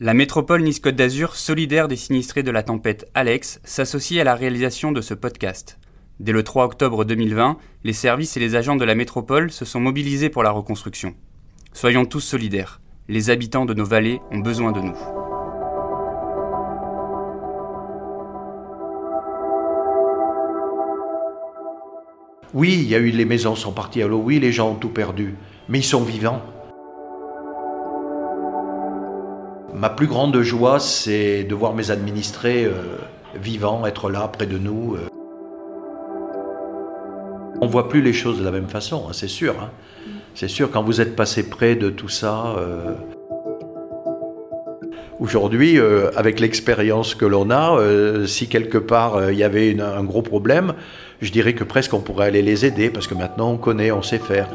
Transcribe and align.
La 0.00 0.14
métropole 0.14 0.62
Nice-Côte 0.62 0.94
d'Azur, 0.94 1.34
solidaire 1.34 1.88
des 1.88 1.96
sinistrés 1.96 2.44
de 2.44 2.52
la 2.52 2.62
tempête 2.62 3.10
Alex, 3.14 3.60
s'associe 3.64 4.20
à 4.20 4.24
la 4.24 4.36
réalisation 4.36 4.92
de 4.92 5.00
ce 5.00 5.12
podcast. 5.12 5.80
Dès 6.20 6.30
le 6.30 6.44
3 6.44 6.66
octobre 6.66 7.04
2020, 7.04 7.56
les 7.82 7.92
services 7.92 8.36
et 8.36 8.40
les 8.40 8.54
agents 8.54 8.76
de 8.76 8.84
la 8.84 8.94
métropole 8.94 9.50
se 9.50 9.64
sont 9.64 9.80
mobilisés 9.80 10.28
pour 10.28 10.44
la 10.44 10.52
reconstruction. 10.52 11.16
Soyons 11.72 12.04
tous 12.04 12.20
solidaires. 12.20 12.80
Les 13.08 13.30
habitants 13.30 13.64
de 13.64 13.74
nos 13.74 13.84
vallées 13.84 14.20
ont 14.30 14.38
besoin 14.38 14.70
de 14.70 14.82
nous. 14.82 14.96
Oui, 22.54 22.74
il 22.74 22.88
y 22.88 22.94
a 22.94 22.98
eu 22.98 23.10
les 23.10 23.24
maisons 23.24 23.56
sont 23.56 23.72
parties 23.72 24.02
à 24.02 24.06
l'eau, 24.06 24.22
oui, 24.24 24.38
les 24.38 24.52
gens 24.52 24.70
ont 24.70 24.76
tout 24.76 24.90
perdu, 24.90 25.34
mais 25.68 25.80
ils 25.80 25.84
sont 25.84 26.04
vivants. 26.04 26.40
Ma 29.78 29.90
plus 29.90 30.08
grande 30.08 30.40
joie, 30.42 30.80
c'est 30.80 31.44
de 31.44 31.54
voir 31.54 31.72
mes 31.72 31.92
administrés 31.92 32.64
euh, 32.64 32.72
vivants, 33.40 33.86
être 33.86 34.10
là 34.10 34.26
près 34.26 34.46
de 34.46 34.58
nous. 34.58 34.96
euh. 34.96 35.06
On 37.60 37.66
voit 37.68 37.88
plus 37.88 38.02
les 38.02 38.12
choses 38.12 38.40
de 38.40 38.44
la 38.44 38.50
même 38.50 38.66
façon, 38.68 39.04
hein, 39.08 39.12
c'est 39.12 39.28
sûr. 39.28 39.54
hein. 39.60 39.70
C'est 40.34 40.48
sûr, 40.48 40.70
quand 40.72 40.82
vous 40.82 41.00
êtes 41.00 41.14
passé 41.14 41.48
près 41.48 41.76
de 41.76 41.90
tout 41.90 42.08
ça. 42.08 42.54
euh, 42.58 42.94
Aujourd'hui, 45.20 45.80
avec 46.14 46.38
l'expérience 46.38 47.16
que 47.16 47.24
l'on 47.26 47.50
a, 47.50 47.76
si 48.28 48.46
quelque 48.46 48.78
part 48.78 49.32
il 49.32 49.36
y 49.36 49.42
avait 49.42 49.76
un 49.80 50.04
gros 50.04 50.22
problème, 50.22 50.74
je 51.20 51.32
dirais 51.32 51.54
que 51.54 51.64
presque 51.64 51.92
on 51.92 51.98
pourrait 51.98 52.26
aller 52.26 52.40
les 52.40 52.64
aider 52.64 52.88
parce 52.88 53.08
que 53.08 53.14
maintenant 53.14 53.50
on 53.50 53.56
connaît, 53.56 53.90
on 53.90 54.00
sait 54.00 54.20
faire. 54.20 54.48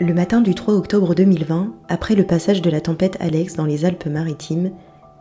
Le 0.00 0.12
matin 0.12 0.40
du 0.40 0.56
3 0.56 0.74
octobre 0.74 1.14
2020, 1.14 1.72
après 1.88 2.16
le 2.16 2.24
passage 2.24 2.60
de 2.60 2.68
la 2.68 2.80
tempête 2.80 3.16
Alex 3.20 3.54
dans 3.54 3.64
les 3.64 3.84
Alpes-Maritimes, 3.84 4.72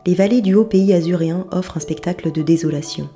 les 0.07 0.15
vallées 0.15 0.41
du 0.41 0.55
haut 0.55 0.65
pays 0.65 0.93
azuréen 0.93 1.45
offrent 1.51 1.77
un 1.77 1.79
spectacle 1.79 2.31
de 2.31 2.41
désolation. 2.41 3.07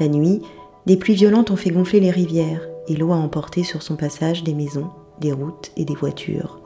La 0.00 0.08
nuit, 0.08 0.40
des 0.86 0.96
pluies 0.96 1.16
violentes 1.16 1.50
ont 1.50 1.56
fait 1.56 1.70
gonfler 1.70 2.00
les 2.00 2.10
rivières 2.10 2.66
et 2.88 2.96
l'eau 2.96 3.12
a 3.12 3.16
emporté 3.16 3.62
sur 3.62 3.82
son 3.82 3.96
passage 3.96 4.42
des 4.42 4.54
maisons, 4.54 4.88
des 5.20 5.32
routes 5.32 5.70
et 5.76 5.84
des 5.84 5.94
voitures. 5.94 6.62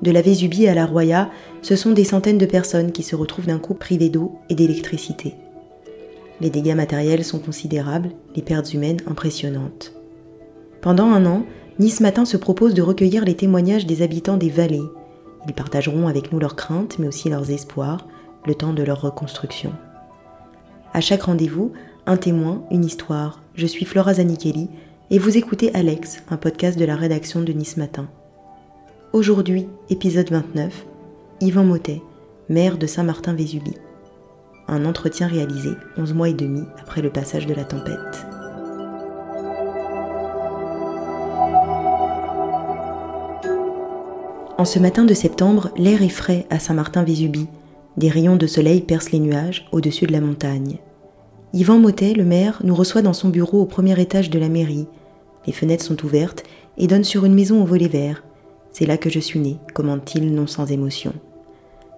De 0.00 0.10
la 0.10 0.22
Vésubie 0.22 0.66
à 0.66 0.74
la 0.74 0.86
Roya, 0.86 1.30
ce 1.60 1.76
sont 1.76 1.92
des 1.92 2.04
centaines 2.04 2.38
de 2.38 2.46
personnes 2.46 2.90
qui 2.90 3.02
se 3.02 3.16
retrouvent 3.16 3.46
d'un 3.46 3.58
coup 3.58 3.74
privées 3.74 4.08
d'eau 4.08 4.32
et 4.48 4.54
d'électricité. 4.54 5.34
Les 6.40 6.48
dégâts 6.48 6.74
matériels 6.74 7.24
sont 7.24 7.38
considérables, 7.38 8.12
les 8.34 8.42
pertes 8.42 8.72
humaines 8.72 9.02
impressionnantes. 9.06 9.92
Pendant 10.80 11.06
un 11.06 11.24
an, 11.26 11.44
Nice 11.80 12.00
Matin 12.00 12.24
se 12.24 12.36
propose 12.36 12.72
de 12.72 12.82
recueillir 12.82 13.24
les 13.24 13.34
témoignages 13.34 13.84
des 13.84 14.02
habitants 14.02 14.36
des 14.36 14.48
vallées. 14.48 14.88
Ils 15.48 15.54
partageront 15.54 16.06
avec 16.06 16.30
nous 16.30 16.38
leurs 16.38 16.54
craintes, 16.54 17.00
mais 17.00 17.08
aussi 17.08 17.28
leurs 17.28 17.50
espoirs, 17.50 18.06
le 18.46 18.54
temps 18.54 18.72
de 18.72 18.84
leur 18.84 19.00
reconstruction. 19.00 19.72
À 20.92 21.00
chaque 21.00 21.22
rendez-vous, 21.22 21.72
un 22.06 22.16
témoin, 22.16 22.62
une 22.70 22.84
histoire. 22.84 23.42
Je 23.56 23.66
suis 23.66 23.84
Flora 23.84 24.14
Zanichelli 24.14 24.68
et 25.10 25.18
vous 25.18 25.36
écoutez 25.36 25.74
Alex, 25.74 26.22
un 26.30 26.36
podcast 26.36 26.78
de 26.78 26.84
la 26.84 26.94
rédaction 26.94 27.40
de 27.42 27.52
Nice 27.52 27.76
Matin. 27.76 28.06
Aujourd'hui, 29.12 29.66
épisode 29.90 30.30
29, 30.30 30.86
Yvan 31.40 31.64
Motet, 31.64 32.02
maire 32.48 32.78
de 32.78 32.86
Saint-Martin-Vésubie. 32.86 33.78
Un 34.68 34.84
entretien 34.84 35.26
réalisé 35.26 35.70
11 35.96 36.14
mois 36.14 36.28
et 36.28 36.34
demi 36.34 36.62
après 36.80 37.02
le 37.02 37.10
passage 37.10 37.46
de 37.46 37.54
la 37.54 37.64
tempête. 37.64 38.33
En 44.56 44.64
ce 44.64 44.78
matin 44.78 45.04
de 45.04 45.14
septembre, 45.14 45.70
l'air 45.76 46.00
est 46.02 46.08
frais 46.08 46.46
à 46.48 46.60
Saint-Martin-Vésubie. 46.60 47.48
Des 47.96 48.08
rayons 48.08 48.36
de 48.36 48.46
soleil 48.46 48.82
percent 48.82 49.10
les 49.12 49.18
nuages 49.18 49.66
au-dessus 49.72 50.06
de 50.06 50.12
la 50.12 50.20
montagne. 50.20 50.78
Yvan 51.52 51.78
Motet, 51.78 52.12
le 52.14 52.24
maire, 52.24 52.60
nous 52.62 52.74
reçoit 52.74 53.02
dans 53.02 53.12
son 53.12 53.30
bureau 53.30 53.62
au 53.62 53.66
premier 53.66 54.00
étage 54.00 54.30
de 54.30 54.38
la 54.38 54.48
mairie. 54.48 54.86
Les 55.48 55.52
fenêtres 55.52 55.84
sont 55.84 56.04
ouvertes 56.04 56.44
et 56.78 56.86
donnent 56.86 57.02
sur 57.02 57.24
une 57.24 57.34
maison 57.34 57.60
au 57.62 57.66
volet 57.66 57.88
vert. 57.88 58.22
C'est 58.70 58.86
là 58.86 58.96
que 58.96 59.10
je 59.10 59.18
suis 59.18 59.40
né, 59.40 59.56
commente-t-il 59.74 60.32
non 60.32 60.46
sans 60.46 60.70
émotion. 60.70 61.14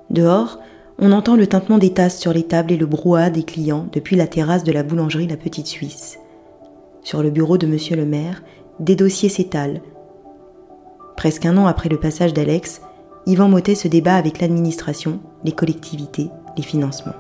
Dehors, 0.09 0.59
on 0.99 1.13
entend 1.13 1.37
le 1.37 1.47
tintement 1.47 1.77
des 1.77 1.93
tasses 1.93 2.19
sur 2.19 2.33
les 2.33 2.45
tables 2.45 2.73
et 2.73 2.79
le 2.79 2.87
brouhaha 2.87 3.29
des 3.29 3.43
clients 3.43 3.87
depuis 3.93 4.17
la 4.17 4.27
terrasse 4.27 4.65
de 4.65 4.73
la 4.73 4.83
boulangerie 4.83 5.27
La 5.27 5.37
Petite 5.37 5.67
Suisse. 5.67 6.19
Sur 7.03 7.23
le 7.23 7.29
bureau 7.31 7.59
de 7.59 7.67
monsieur 7.67 7.97
le 7.97 8.07
maire, 8.07 8.43
des 8.81 8.97
dossiers 8.97 9.29
s'étalent, 9.29 9.83
Presque 11.17 11.47
un 11.47 11.57
an 11.57 11.67
après 11.67 11.89
le 11.89 11.99
passage 11.99 12.35
d'Alex, 12.35 12.83
Yvan 13.25 13.49
Motet 13.49 13.75
se 13.75 13.89
débat 13.89 14.17
avec 14.17 14.41
l'administration, 14.41 15.21
les 15.45 15.53
collectivités, 15.53 16.29
les 16.57 16.63
financements. 16.63 17.15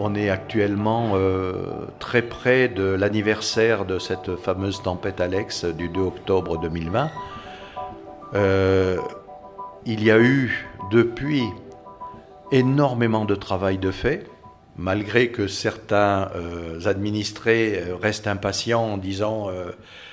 On 0.00 0.14
est 0.16 0.28
actuellement 0.28 1.12
euh, 1.14 1.52
très 2.00 2.22
près 2.22 2.68
de 2.68 2.82
l'anniversaire 2.82 3.84
de 3.84 3.98
cette 3.98 4.36
fameuse 4.36 4.82
tempête 4.82 5.20
Alex 5.20 5.64
du 5.64 5.88
2 5.88 6.00
octobre 6.00 6.60
2020. 6.60 7.10
Euh, 8.34 8.98
il 9.86 10.02
y 10.02 10.10
a 10.10 10.18
eu 10.18 10.68
depuis 10.90 11.44
énormément 12.50 13.24
de 13.24 13.34
travail 13.34 13.78
de 13.78 13.90
fait, 13.90 14.26
malgré 14.76 15.28
que 15.28 15.46
certains 15.46 16.30
euh, 16.34 16.86
administrés 16.86 17.78
euh, 17.78 17.96
restent 17.96 18.26
impatients 18.26 18.84
en 18.84 18.96
disant 18.96 19.48
euh, 19.48 19.70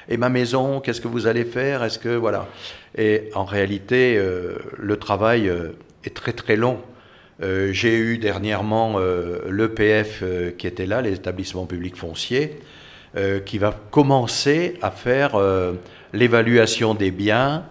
Et 0.09 0.17
ma 0.17 0.29
maison, 0.29 0.79
qu'est-ce 0.79 1.01
que 1.01 1.07
vous 1.07 1.27
allez 1.27 1.45
faire? 1.45 1.83
Est-ce 1.83 1.99
que 1.99 2.09
voilà 2.09 2.47
Et 2.97 3.29
en 3.33 3.45
réalité, 3.45 4.19
le 4.77 4.97
travail 4.97 5.51
est 6.03 6.13
très 6.13 6.33
très 6.33 6.55
long. 6.55 6.79
J'ai 7.39 7.97
eu 7.97 8.17
dernièrement 8.17 8.99
l'EPF 9.49 10.23
qui 10.57 10.67
était 10.67 10.85
là, 10.85 11.01
publics 11.69 11.95
fonciers, 11.95 12.59
euh, 13.15 13.39
qui 13.39 13.57
va 13.57 13.73
commencer 13.91 14.77
à 14.81 14.91
faire 14.91 15.39
l'évaluation 16.11 16.93
des 16.93 17.11
biens 17.11 17.63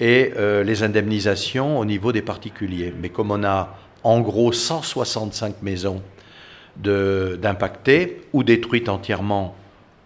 et 0.00 0.32
les 0.64 0.82
indemnisations 0.82 1.78
au 1.78 1.84
niveau 1.84 2.12
des 2.12 2.22
particuliers. 2.22 2.94
Mais 2.98 3.10
comme 3.10 3.32
on 3.32 3.44
a 3.44 3.76
en 4.04 4.20
gros 4.20 4.52
165 4.52 5.62
maisons 5.62 6.00
d'impactées 6.76 8.22
ou 8.32 8.42
détruites 8.42 8.88
entièrement 8.88 9.54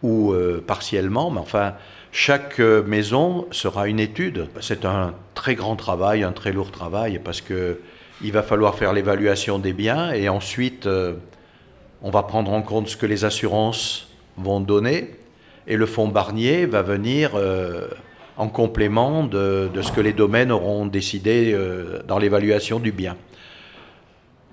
ou 0.02 0.32
euh, 0.32 0.62
partiellement, 0.64 1.30
mais 1.30 1.40
enfin, 1.40 1.74
chaque 2.12 2.60
euh, 2.60 2.82
maison 2.82 3.46
sera 3.50 3.88
une 3.88 4.00
étude. 4.00 4.48
C'est 4.60 4.84
un 4.84 5.14
très 5.34 5.54
grand 5.54 5.76
travail, 5.76 6.22
un 6.22 6.32
très 6.32 6.52
lourd 6.52 6.70
travail, 6.70 7.20
parce 7.22 7.40
que 7.40 7.80
il 8.22 8.32
va 8.32 8.42
falloir 8.42 8.76
faire 8.76 8.92
l'évaluation 8.92 9.58
des 9.58 9.74
biens 9.74 10.10
et 10.12 10.30
ensuite 10.30 10.86
euh, 10.86 11.14
on 12.02 12.10
va 12.10 12.22
prendre 12.22 12.50
en 12.52 12.62
compte 12.62 12.88
ce 12.88 12.96
que 12.96 13.04
les 13.04 13.24
assurances 13.24 14.08
vont 14.38 14.60
donner 14.60 15.16
et 15.66 15.76
le 15.76 15.86
fonds 15.86 16.08
Barnier 16.08 16.64
va 16.66 16.82
venir 16.82 17.32
en 18.36 18.48
complément 18.48 19.24
de, 19.24 19.68
ce 19.82 19.90
que 19.90 20.00
les 20.00 20.12
domaines 20.12 20.52
auront 20.52 20.86
décidé 20.86 21.58
dans 22.06 22.18
l'évaluation 22.18 22.78
du 22.78 22.92
bien. 22.92 23.16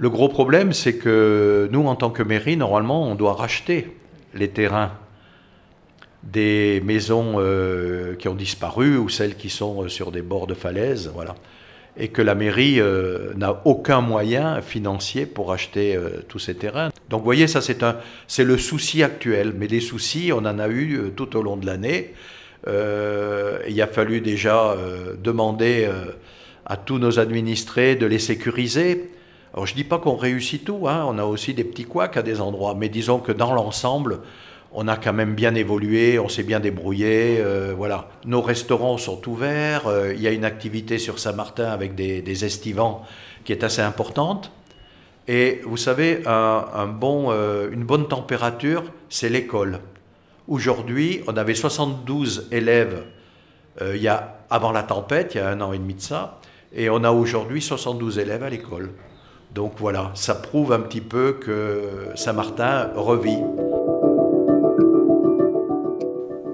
Le 0.03 0.09
gros 0.09 0.27
problème, 0.27 0.73
c'est 0.73 0.97
que 0.97 1.69
nous, 1.71 1.87
en 1.87 1.95
tant 1.95 2.09
que 2.09 2.23
mairie, 2.23 2.57
normalement, 2.57 3.09
on 3.09 3.15
doit 3.15 3.35
racheter 3.35 3.89
les 4.33 4.49
terrains 4.49 4.91
des 6.23 6.81
maisons 6.83 7.35
euh, 7.37 8.13
qui 8.15 8.27
ont 8.27 8.35
disparu 8.35 8.97
ou 8.97 9.07
celles 9.07 9.37
qui 9.37 9.49
sont 9.49 9.83
euh, 9.83 9.87
sur 9.87 10.11
des 10.11 10.21
bords 10.21 10.45
de 10.45 10.55
falaise, 10.55 11.09
voilà. 11.13 11.35
Et 11.95 12.09
que 12.09 12.21
la 12.21 12.35
mairie 12.35 12.81
euh, 12.81 13.33
n'a 13.37 13.61
aucun 13.63 14.01
moyen 14.01 14.61
financier 14.61 15.25
pour 15.25 15.53
acheter 15.53 15.97
tous 16.27 16.39
ces 16.39 16.55
terrains. 16.55 16.89
Donc, 17.09 17.21
vous 17.21 17.25
voyez, 17.25 17.47
ça, 17.47 17.61
c'est 17.61 17.85
c'est 18.27 18.43
le 18.43 18.57
souci 18.57 19.03
actuel. 19.03 19.53
Mais 19.57 19.67
des 19.67 19.79
soucis, 19.79 20.31
on 20.33 20.39
en 20.39 20.59
a 20.59 20.67
eu 20.67 21.13
tout 21.15 21.37
au 21.37 21.41
long 21.41 21.55
de 21.55 21.65
l'année. 21.65 22.13
Il 22.67 23.81
a 23.81 23.87
fallu 23.87 24.19
déjà 24.19 24.75
demander 25.23 25.89
à 26.65 26.75
tous 26.75 26.97
nos 26.97 27.19
administrés 27.19 27.95
de 27.95 28.05
les 28.05 28.19
sécuriser. 28.19 29.09
Alors 29.53 29.67
je 29.67 29.75
dis 29.75 29.83
pas 29.83 29.99
qu'on 29.99 30.15
réussit 30.15 30.65
tout, 30.65 30.87
hein, 30.87 31.05
on 31.07 31.19
a 31.19 31.25
aussi 31.25 31.53
des 31.53 31.63
petits 31.63 31.85
couacs 31.85 32.17
à 32.17 32.23
des 32.23 32.41
endroits, 32.41 32.73
mais 32.73 32.89
disons 32.89 33.19
que 33.19 33.31
dans 33.31 33.53
l'ensemble, 33.53 34.21
on 34.71 34.87
a 34.87 34.97
quand 34.97 35.13
même 35.13 35.35
bien 35.35 35.53
évolué, 35.53 36.17
on 36.17 36.27
s'est 36.27 36.41
bien 36.41 36.59
débrouillé, 36.59 37.37
euh, 37.39 37.75
voilà. 37.77 38.09
Nos 38.25 38.41
restaurants 38.41 38.97
sont 38.97 39.29
ouverts, 39.29 39.85
euh, 39.85 40.11
il 40.15 40.21
y 40.21 40.27
a 40.27 40.31
une 40.31 40.45
activité 40.45 40.97
sur 40.97 41.19
Saint-Martin 41.19 41.65
avec 41.65 41.93
des, 41.93 42.45
estivants 42.45 43.05
qui 43.45 43.51
est 43.51 43.63
assez 43.63 43.83
importante. 43.83 44.51
Et 45.27 45.61
vous 45.65 45.77
savez, 45.77 46.23
un, 46.25 46.87
bon, 46.87 47.27
euh, 47.29 47.69
une 47.71 47.83
bonne 47.83 48.07
température, 48.07 48.83
c'est 49.09 49.29
l'école. 49.29 49.81
Aujourd'hui, 50.47 51.21
on 51.27 51.37
avait 51.37 51.55
72 51.55 52.47
élèves 52.51 53.03
il 53.81 54.01
y 54.01 54.07
a, 54.07 54.37
avant 54.51 54.71
la 54.71 54.83
tempête, 54.83 55.33
il 55.33 55.37
y 55.37 55.41
a 55.41 55.49
un 55.49 55.59
an 55.61 55.73
et 55.73 55.79
demi 55.79 55.95
de 55.95 56.01
ça, 56.01 56.39
et 56.75 56.91
on 56.91 57.03
a 57.03 57.11
aujourd'hui 57.11 57.59
72 57.59 58.19
élèves 58.19 58.43
à 58.43 58.49
l'école. 58.49 58.91
Donc 59.53 59.73
voilà, 59.77 60.09
ça 60.15 60.33
prouve 60.33 60.73
un 60.73 60.79
petit 60.79 61.01
peu 61.01 61.33
que 61.33 61.83
Saint-Martin 62.15 62.89
revit. 62.95 63.37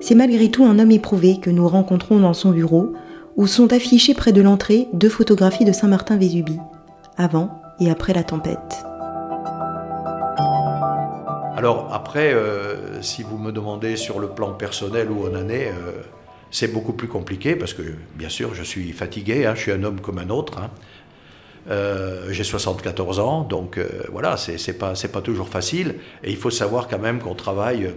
C'est 0.01 0.15
malgré 0.15 0.51
tout 0.51 0.65
un 0.65 0.79
homme 0.79 0.91
éprouvé 0.91 1.39
que 1.39 1.49
nous 1.49 1.67
rencontrons 1.67 2.19
dans 2.19 2.33
son 2.33 2.51
bureau, 2.51 2.93
où 3.37 3.47
sont 3.47 3.71
affichées 3.71 4.13
près 4.13 4.33
de 4.33 4.41
l'entrée 4.41 4.89
deux 4.91 5.07
photographies 5.07 5.63
de 5.63 5.71
Saint-Martin-Vésubie, 5.71 6.59
avant 7.17 7.61
et 7.79 7.89
après 7.89 8.13
la 8.13 8.23
tempête. 8.23 8.83
Alors 11.55 11.89
après, 11.93 12.33
euh, 12.33 13.01
si 13.01 13.23
vous 13.23 13.37
me 13.37 13.51
demandez 13.51 13.95
sur 13.95 14.19
le 14.19 14.27
plan 14.27 14.51
personnel 14.51 15.09
où 15.09 15.23
on 15.23 15.37
en 15.37 15.47
est, 15.47 15.69
euh, 15.69 16.01
c'est 16.51 16.71
beaucoup 16.71 16.93
plus 16.93 17.07
compliqué 17.07 17.55
parce 17.55 17.73
que 17.73 17.83
bien 18.15 18.29
sûr 18.29 18.55
je 18.55 18.63
suis 18.63 18.91
fatigué, 18.91 19.45
hein, 19.45 19.53
je 19.55 19.61
suis 19.61 19.71
un 19.71 19.83
homme 19.83 20.01
comme 20.01 20.19
un 20.19 20.29
autre. 20.29 20.57
Hein. 20.59 20.69
Euh, 21.69 22.27
j'ai 22.31 22.43
74 22.43 23.19
ans, 23.19 23.41
donc 23.41 23.79
voilà, 24.11 24.37
c'est 24.37 24.73
pas, 24.77 24.93
pas 25.11 25.21
toujours 25.21 25.49
facile. 25.49 25.95
Et 26.23 26.31
il 26.31 26.37
faut 26.37 26.49
savoir 26.49 26.87
quand 26.87 26.99
même 26.99 27.19
qu'on 27.19 27.35
travaille 27.35 27.93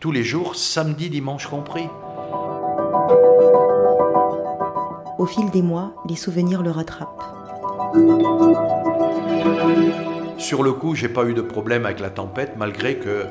tous 0.00 0.12
les 0.12 0.22
jours, 0.22 0.54
samedi, 0.54 1.08
dimanche 1.08 1.46
compris. 1.46 1.88
Au 5.18 5.26
fil 5.26 5.48
des 5.50 5.62
mois, 5.62 5.94
les 6.08 6.16
souvenirs 6.16 6.62
le 6.62 6.70
rattrapent. 6.70 7.22
Sur 10.36 10.62
le 10.62 10.72
coup, 10.72 10.94
j'ai 10.94 11.08
pas 11.08 11.24
eu 11.24 11.32
de 11.32 11.40
problème 11.40 11.86
avec 11.86 12.00
la 12.00 12.10
tempête, 12.10 12.52
malgré 12.58 12.96
que 12.96 13.08
euh, 13.08 13.24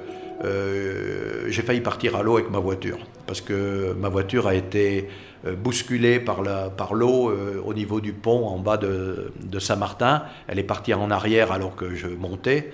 j'ai 0.44 1.62
failli 1.62 1.82
partir 1.82 2.16
à 2.16 2.24
l'eau 2.24 2.38
avec 2.38 2.50
ma 2.50 2.60
voiture, 2.60 3.00
parce 3.28 3.42
que 3.42 3.94
ma 3.94 4.10
voiture 4.10 4.48
a 4.48 4.56
été 4.56 5.08
euh, 5.46 5.56
bousculée 5.56 6.20
par 6.20 6.42
l'eau 6.42 6.70
par 6.76 6.94
euh, 6.94 7.62
au 7.66 7.74
niveau 7.74 8.02
du 8.02 8.14
pont 8.14 8.48
en 8.48 8.60
bas 8.60 8.78
de, 8.78 9.32
Saint-Martin. 9.60 10.24
Elle 10.48 10.60
est 10.60 10.64
partie 10.64 10.94
en 10.94 11.12
arrière 11.12 11.52
alors 11.52 11.76
que 11.76 11.96
je 11.96 12.08
montais. 12.08 12.72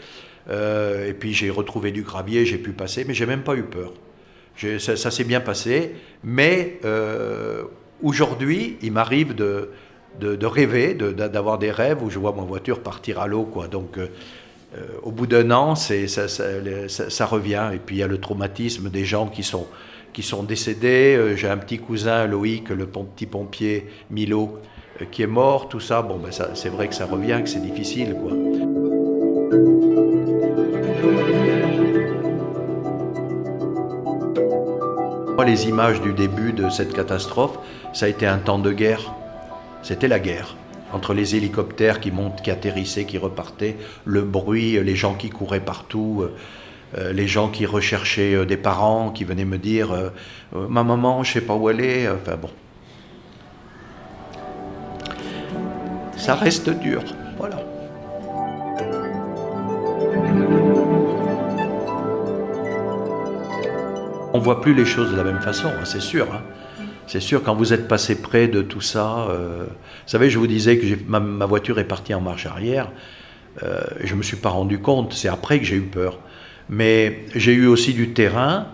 et 0.49 1.13
puis 1.13 1.33
j'ai 1.33 1.49
retrouvé 1.49 1.91
du 1.91 2.01
gravier, 2.01 2.45
j'ai 2.45 2.57
pu 2.57 2.71
passer, 2.71 3.05
mais 3.07 3.13
j'ai 3.13 3.25
même 3.25 3.43
pas 3.43 3.55
eu 3.55 3.63
peur. 3.63 3.93
Ça, 4.79 5.11
s'est 5.11 5.23
bien 5.23 5.39
passé, 5.39 5.95
mais 6.23 6.79
aujourd'hui, 8.01 8.77
il 8.81 8.91
m'arrive 8.91 9.35
de, 9.35 9.69
de, 10.19 10.45
rêver, 10.45 10.93
d'avoir 10.93 11.57
des 11.57 11.71
rêves 11.71 12.03
où 12.03 12.09
je 12.09 12.19
vois 12.19 12.33
ma 12.33 12.43
voiture 12.43 12.81
partir 12.81 13.19
à 13.19 13.27
l'eau. 13.27 13.49
Donc, 13.71 13.97
euh, 13.97 14.07
euh, 14.77 14.85
au 15.03 15.11
bout 15.11 15.27
d'un 15.27 15.51
an, 15.51 15.75
ça, 15.75 16.27
ça, 16.27 17.25
revient. 17.25 17.71
Et 17.73 17.77
puis, 17.77 17.97
il 17.97 17.99
y 17.99 18.03
a 18.03 18.07
le 18.07 18.19
traumatisme 18.19 18.89
des 18.89 19.05
gens 19.05 19.27
qui 19.27 19.43
sont, 19.43 19.67
qui 20.13 20.23
sont 20.23 20.43
décédés. 20.43 21.15
Euh, 21.17 21.35
j'ai 21.35 21.49
un 21.49 21.57
petit 21.57 21.79
cousin, 21.79 22.27
Loïc, 22.27 22.69
le 22.69 22.85
petit 22.85 23.25
pompier 23.25 23.87
Milo, 24.11 24.59
qui 25.11 25.23
est 25.23 25.27
mort. 25.27 25.69
Tout 25.69 25.79
ça, 25.79 26.01
bon, 26.01 26.17
ben 26.17 26.31
c'est 26.31 26.69
vrai 26.69 26.87
que 26.87 26.95
ça 26.95 27.05
revient, 27.05 27.39
que 27.43 27.49
c'est 27.49 27.61
difficile. 27.61 28.15
Quoi. 28.15 28.33
Les 35.49 35.67
images 35.67 35.99
du 36.01 36.13
début 36.13 36.53
de 36.53 36.69
cette 36.69 36.93
catastrophe, 36.93 37.57
ça 37.91 38.05
a 38.05 38.09
été 38.09 38.27
un 38.27 38.37
temps 38.37 38.59
de 38.59 38.71
guerre. 38.71 39.15
C'était 39.81 40.07
la 40.07 40.19
guerre. 40.19 40.55
Entre 40.91 41.13
les 41.13 41.35
hélicoptères 41.35 41.99
qui 41.99 42.11
montent, 42.11 42.41
qui 42.41 42.51
atterrissaient, 42.51 43.05
qui 43.05 43.17
repartaient, 43.17 43.77
le 44.05 44.21
bruit, 44.21 44.81
les 44.83 44.95
gens 44.95 45.13
qui 45.13 45.29
couraient 45.29 45.59
partout, 45.59 46.21
euh, 46.23 46.35
euh, 46.97 47.13
les 47.13 47.27
gens 47.27 47.49
qui 47.49 47.65
recherchaient 47.65 48.33
euh, 48.33 48.45
des 48.45 48.57
parents, 48.57 49.11
qui 49.11 49.23
venaient 49.23 49.45
me 49.45 49.57
dire 49.57 49.89
Ma 50.53 50.83
maman, 50.83 51.23
je 51.23 51.33
sais 51.33 51.41
pas 51.41 51.55
où 51.55 51.69
elle 51.69 51.81
est. 51.81 52.09
Enfin 52.09 52.37
bon. 52.37 52.49
Ça 56.17 56.35
reste 56.35 56.69
dur. 56.69 57.03
Voilà. 57.37 57.61
On 64.33 64.39
voit 64.39 64.61
plus 64.61 64.73
les 64.73 64.85
choses 64.85 65.11
de 65.11 65.17
la 65.17 65.23
même 65.23 65.41
façon, 65.41 65.67
hein, 65.67 65.85
c'est 65.85 66.01
sûr. 66.01 66.27
Hein. 66.33 66.41
C'est 67.09 67.21
sûr, 67.21 67.41
quand 67.41 67.55
vous 67.55 67.73
êtes 67.73 67.87
passé 67.87 68.21
près 68.21 68.47
de 68.47 68.61
tout 68.61 68.81
ça, 68.81 69.25
euh, 69.31 69.63
vous 69.65 70.05
savez, 70.05 70.29
je 70.29 70.37
vous 70.37 70.45
disais 70.45 70.77
que 70.77 70.85
ma, 71.07 71.47
voiture 71.47 71.79
est 71.79 71.87
partie 71.87 72.13
en 72.13 72.21
marche 72.21 72.45
arrière. 72.45 72.91
Euh, 73.63 73.81
je 74.03 74.13
ne 74.13 74.19
me 74.19 74.23
suis 74.23 74.37
pas 74.37 74.49
rendu 74.49 74.77
compte, 74.77 75.13
c'est 75.13 75.27
après 75.27 75.57
que 75.57 75.65
j'ai 75.65 75.77
eu 75.77 75.81
peur. 75.81 76.19
Mais 76.69 77.25
j'ai 77.33 77.53
eu 77.53 77.65
aussi 77.65 77.95
du 77.95 78.13
terrain 78.13 78.67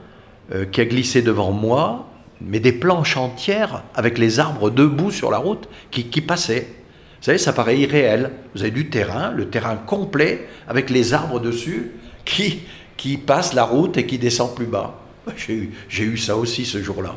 euh, 0.53 0.65
qui 0.65 0.81
a 0.81 0.85
glissé 0.85 1.21
devant 1.21 1.53
moi, 1.53 2.09
mais 2.41 2.59
des 2.59 2.73
planches 2.73 3.15
entières 3.15 3.83
avec 3.95 4.17
les 4.17 4.41
arbres 4.41 4.69
debout 4.69 5.11
sur 5.11 5.31
la 5.31 5.37
route 5.37 5.69
qui, 5.89 6.03
passaient. 6.19 6.67
Vous 6.67 7.23
savez, 7.23 7.37
ça 7.37 7.53
paraît 7.53 7.79
irréel. 7.79 8.31
Vous 8.53 8.63
avez 8.63 8.71
du 8.71 8.89
terrain, 8.89 9.31
le 9.31 9.47
terrain 9.47 9.77
complet, 9.77 10.49
avec 10.67 10.89
les 10.89 11.13
arbres 11.13 11.39
dessus, 11.39 11.91
qui, 12.25 12.63
qui 12.97 13.15
passent 13.15 13.53
la 13.53 13.63
route 13.63 13.95
et 13.95 14.05
qui 14.05 14.17
descendent 14.17 14.55
plus 14.55 14.65
bas. 14.65 14.99
J'ai 15.37 16.03
eu 16.03 16.17
ça 16.17 16.35
aussi 16.35 16.65
ce 16.65 16.83
jour-là. 16.83 17.15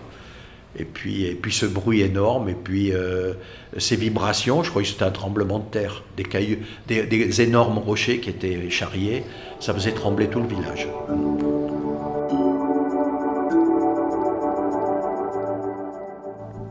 Et 0.79 0.85
puis, 0.85 1.25
et 1.25 1.35
puis 1.35 1.53
ce 1.53 1.67
bruit 1.67 2.03
énorme, 2.03 2.49
et 2.49 2.55
puis 2.55 2.93
euh, 2.93 3.35
ces 3.79 3.97
vibrations, 3.97 4.63
je 4.63 4.71
crois 4.71 4.83
que 4.83 4.89
c'était 4.89 5.03
un 5.03 5.11
tremblement 5.11 5.59
de 5.59 5.65
terre, 5.65 6.05
des, 6.17 6.23
cailloux, 6.23 6.59
des, 6.87 7.43
énormes 7.43 7.79
rochers 7.79 8.21
qui 8.21 8.31
étaient 8.31 8.71
charriés, 8.71 9.25
ça 9.59 9.75
faisait 9.75 9.91
trembler 9.91 10.29
tout 10.29 10.41
le 10.41 10.47
village. 10.47 10.89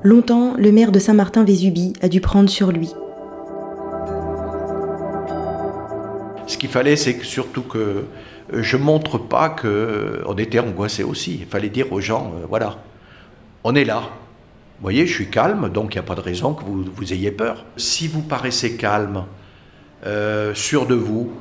Longtemps, 0.03 0.53
le 0.57 0.71
maire 0.71 0.93
de 0.93 0.99
Saint-Martin-Vésubie 0.99 1.91
a 2.01 2.07
dû 2.07 2.21
prendre 2.21 2.49
sur 2.49 2.71
lui. 2.71 2.93
Ce 6.45 6.57
qu'il 6.57 6.69
fallait, 6.69 6.95
c'est 6.95 7.21
surtout 7.23 7.63
que 7.63 8.05
je 8.53 8.77
montre 8.77 9.17
pas 9.17 9.49
qu'on 9.49 10.37
était 10.37 10.59
angoissé 10.59 11.03
aussi. 11.03 11.39
Il 11.41 11.45
fallait 11.45 11.67
dire 11.67 11.91
aux 11.91 11.99
gens, 11.99 12.31
euh, 12.35 12.45
voilà, 12.47 12.77
on 13.69 13.75
est 13.75 13.83
là. 13.83 13.99
Vous 13.99 14.83
voyez, 14.83 15.05
je 15.05 15.13
suis 15.13 15.29
calme, 15.29 15.67
donc 15.67 15.93
il 15.93 15.97
n'y 15.97 15.99
a 15.99 16.07
pas 16.07 16.15
de 16.15 16.21
raison 16.21 16.53
que 16.53 16.63
vous, 16.63 16.85
vous, 16.95 17.11
ayez 17.11 17.31
peur. 17.31 17.65
Si 17.75 18.07
vous 18.07 18.21
paraissez 18.21 18.77
calme, 18.77 19.25
euh, 20.05 20.53
sûr 20.53 20.85
de 20.85 20.95
vous, 20.95 21.33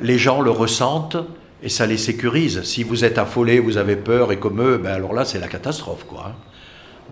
les 0.00 0.16
gens 0.16 0.40
le 0.40 0.50
ressentent 0.50 1.18
et 1.62 1.68
ça 1.68 1.84
les 1.84 1.98
sécurise. 1.98 2.62
Si 2.62 2.82
vous 2.82 3.04
êtes 3.04 3.18
affolé, 3.18 3.60
vous 3.60 3.76
avez 3.76 3.96
peur 3.96 4.32
et 4.32 4.38
comme 4.38 4.62
eux, 4.62 4.78
ben 4.78 4.92
alors 4.92 5.12
là 5.12 5.26
c'est 5.26 5.38
la 5.38 5.48
catastrophe. 5.48 6.04
quoi. 6.04 6.28
Hein. 6.28 6.34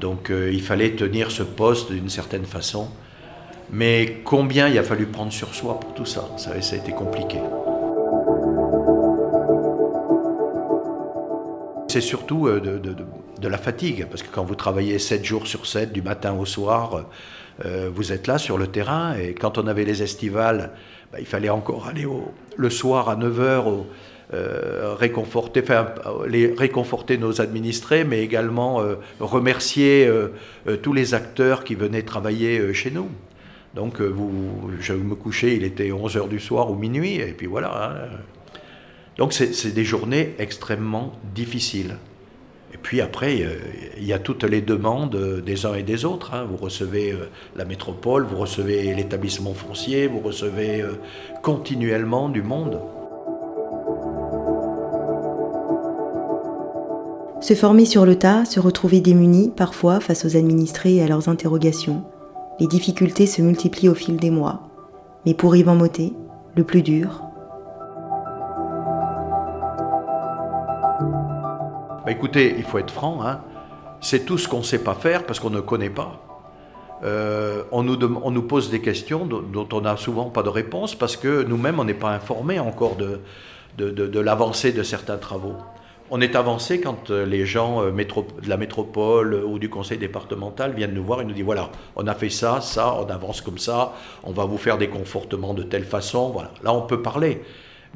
Donc 0.01 0.31
euh, 0.31 0.51
il 0.51 0.63
fallait 0.63 0.93
tenir 0.93 1.31
ce 1.31 1.43
poste 1.43 1.93
d'une 1.93 2.09
certaine 2.09 2.47
façon. 2.47 2.89
Mais 3.71 4.23
combien 4.25 4.69
il 4.69 4.79
a 4.79 4.83
fallu 4.83 5.05
prendre 5.05 5.33
sur 5.33 5.55
soi 5.55 5.79
pour 5.79 5.93
tout 5.93 6.07
ça? 6.07 6.31
Ça, 6.39 6.53
a 6.53 6.57
été 6.57 6.93
compliqué. 6.93 7.39
C'est 11.89 12.01
surtout 12.01 12.49
euh, 12.49 12.61
de 12.61 12.79
la 13.49 13.59
fatigue, 13.59 14.07
parce 14.09 14.23
que 14.23 14.29
quand 14.33 14.45
vous 14.45 14.55
travaillez 14.55 14.99
7 14.99 15.25
jours 15.25 15.47
sur 15.47 15.67
7, 15.67 15.93
du 15.93 16.03
matin 16.03 16.33
au 16.35 16.45
soir, 16.45 17.07
euh, 17.65 17.91
vous 17.95 18.13
êtes 18.13 18.27
là 18.27 18.39
sur 18.39 18.59
le 18.59 18.67
terrain, 18.67 19.17
et 19.17 19.35
quand 19.35 19.59
on 19.59 19.67
avait 19.67 19.85
les 19.85 20.03
estivales, 20.03 20.71
bah, 21.13 21.19
il 21.21 21.27
fallait 21.27 21.51
encore 21.51 21.87
aller 21.87 22.05
au, 22.05 22.33
le 22.57 22.71
soir 22.71 23.09
à 23.09 23.17
9h 23.17 23.85
euh, 24.33 24.95
réconforter, 24.99 25.63
les, 26.27 26.53
réconforter 26.53 27.19
nos 27.19 27.41
administrés, 27.41 28.05
mais 28.05 28.23
également 28.23 28.81
euh, 28.81 28.97
remercier 29.21 30.11
tous 30.83 30.93
les 30.93 31.15
acteurs 31.15 31.63
qui 31.63 31.75
venaient 31.75 32.03
travailler 32.03 32.73
chez 32.75 32.91
nous. 32.91 33.09
Donc 33.75 34.01
vous, 34.01 34.71
je 34.81 34.93
me 34.93 35.15
couchais, 35.15 35.57
il 35.57 35.65
était 35.65 35.91
11h 35.91 36.29
du 36.29 36.41
soir 36.41 36.71
ou 36.71 36.77
minuit, 36.77 37.17
et 37.17 37.33
puis 37.33 37.47
voilà. 37.47 37.93
Hein. 37.93 38.19
Donc 39.19 39.33
c'est 39.33 39.73
des 39.73 39.85
journées 39.85 40.35
extrêmement 40.39 41.13
difficiles. 41.35 41.97
Et 42.75 42.77
puis 42.77 43.01
après, 43.01 43.43
euh, 43.43 43.55
il 43.97 44.05
y 44.05 44.13
a 44.13 44.19
toutes 44.19 44.43
les 44.43 44.61
demandes 44.61 45.17
des 45.47 45.65
uns 45.65 45.75
et 45.75 45.85
des 45.85 46.05
autres. 46.05 46.35
Hein. 46.35 46.45
Vous 46.51 46.57
recevez 46.57 47.13
euh, 47.13 47.31
la 47.55 47.65
métropole, 47.65 48.25
vous 48.25 48.37
recevez 48.37 48.93
l'établissement 48.95 49.55
foncier, 49.55 50.09
vous 50.09 50.19
recevez 50.19 50.83
euh, 50.83 50.95
continuellement 51.41 52.29
du 52.29 52.43
monde. 52.43 52.81
Se 57.41 57.55
former 57.55 57.85
sur 57.85 58.07
le 58.07 58.17
tas, 58.17 58.45
se 58.45 58.59
retrouver 58.59 59.01
démuni 59.01 59.53
parfois 59.55 60.01
face 60.01 60.25
aux 60.25 60.37
administrés 60.37 60.97
et 60.97 61.03
à 61.03 61.07
leurs 61.07 61.29
interrogations. 61.29 62.03
Les 62.59 62.67
difficultés 62.67 63.27
se 63.27 63.41
multiplient 63.41 63.89
au 63.89 63.95
fil 63.95 64.17
des 64.17 64.31
mois. 64.31 64.63
Mais 65.27 65.35
pour 65.35 65.55
Yvan 65.55 65.77
Motet, 65.77 66.13
le 66.57 66.65
plus 66.65 66.83
dur, 66.83 67.24
Bah, 72.05 72.11
écoutez, 72.13 72.55
il 72.59 72.65
faut 72.65 72.79
être 72.79 72.91
franc, 72.91 73.25
hein. 73.25 73.41
c'est 74.03 74.27
tout 74.27 74.37
ce 74.37 74.47
qu'on 74.47 74.59
ne 74.59 74.63
sait 74.63 74.85
pas 74.85 74.95
faire 74.95 75.25
parce 75.25 75.41
qu'on 75.41 75.49
ne 75.49 75.61
connaît 75.61 75.89
pas. 75.89 76.21
Euh, 77.03 77.63
on, 77.73 77.83
nous 77.83 77.99
on, 78.23 78.31
nous 78.31 78.43
pose 78.43 78.71
des 78.71 78.81
questions 78.81 79.25
dont, 79.25 79.69
on 79.73 79.81
n'a 79.81 79.97
souvent 79.97 80.29
pas 80.29 80.43
de 80.43 80.51
réponse 80.51 80.95
parce 80.95 81.17
que 81.17 81.43
nous-mêmes, 81.45 81.81
on 81.81 81.85
n'est 81.85 81.95
pas 81.95 82.11
informés 82.11 82.59
encore 82.59 82.97
de, 82.97 83.21
de, 83.79 84.21
l'avancée 84.21 84.73
de 84.73 84.83
certains 84.83 85.17
travaux. 85.17 85.55
On 86.11 86.21
est 86.21 86.37
avancé 86.37 86.79
quand 86.79 87.11
euh, 87.11 87.25
les 87.25 87.47
gens 87.47 87.83
euh, 87.83 87.91
de 87.91 88.49
la 88.51 88.59
métropole 88.59 89.35
ou 89.43 89.59
du 89.59 89.71
conseil 89.71 89.97
départemental 89.97 90.75
viennent 90.75 90.93
nous 90.93 91.05
voir 91.05 91.23
et 91.23 91.25
nous 91.25 91.33
disent 91.33 91.45
voilà, 91.45 91.71
on 91.97 92.07
a 92.07 92.15
fait 92.15 92.29
ça, 92.29 92.61
ça, 92.61 92.95
on 92.95 93.07
avance 93.09 93.41
comme 93.41 93.57
ça, 93.57 93.95
on 94.25 94.33
va 94.33 94.45
vous 94.45 94.59
faire 94.59 94.77
des 94.77 94.89
confortements 94.89 95.55
de 95.55 95.63
telle 95.63 95.85
façon. 95.85 96.29
Voilà. 96.29 96.51
Là, 96.63 96.75
on 96.75 96.83
peut 96.83 97.01
parler. 97.01 97.41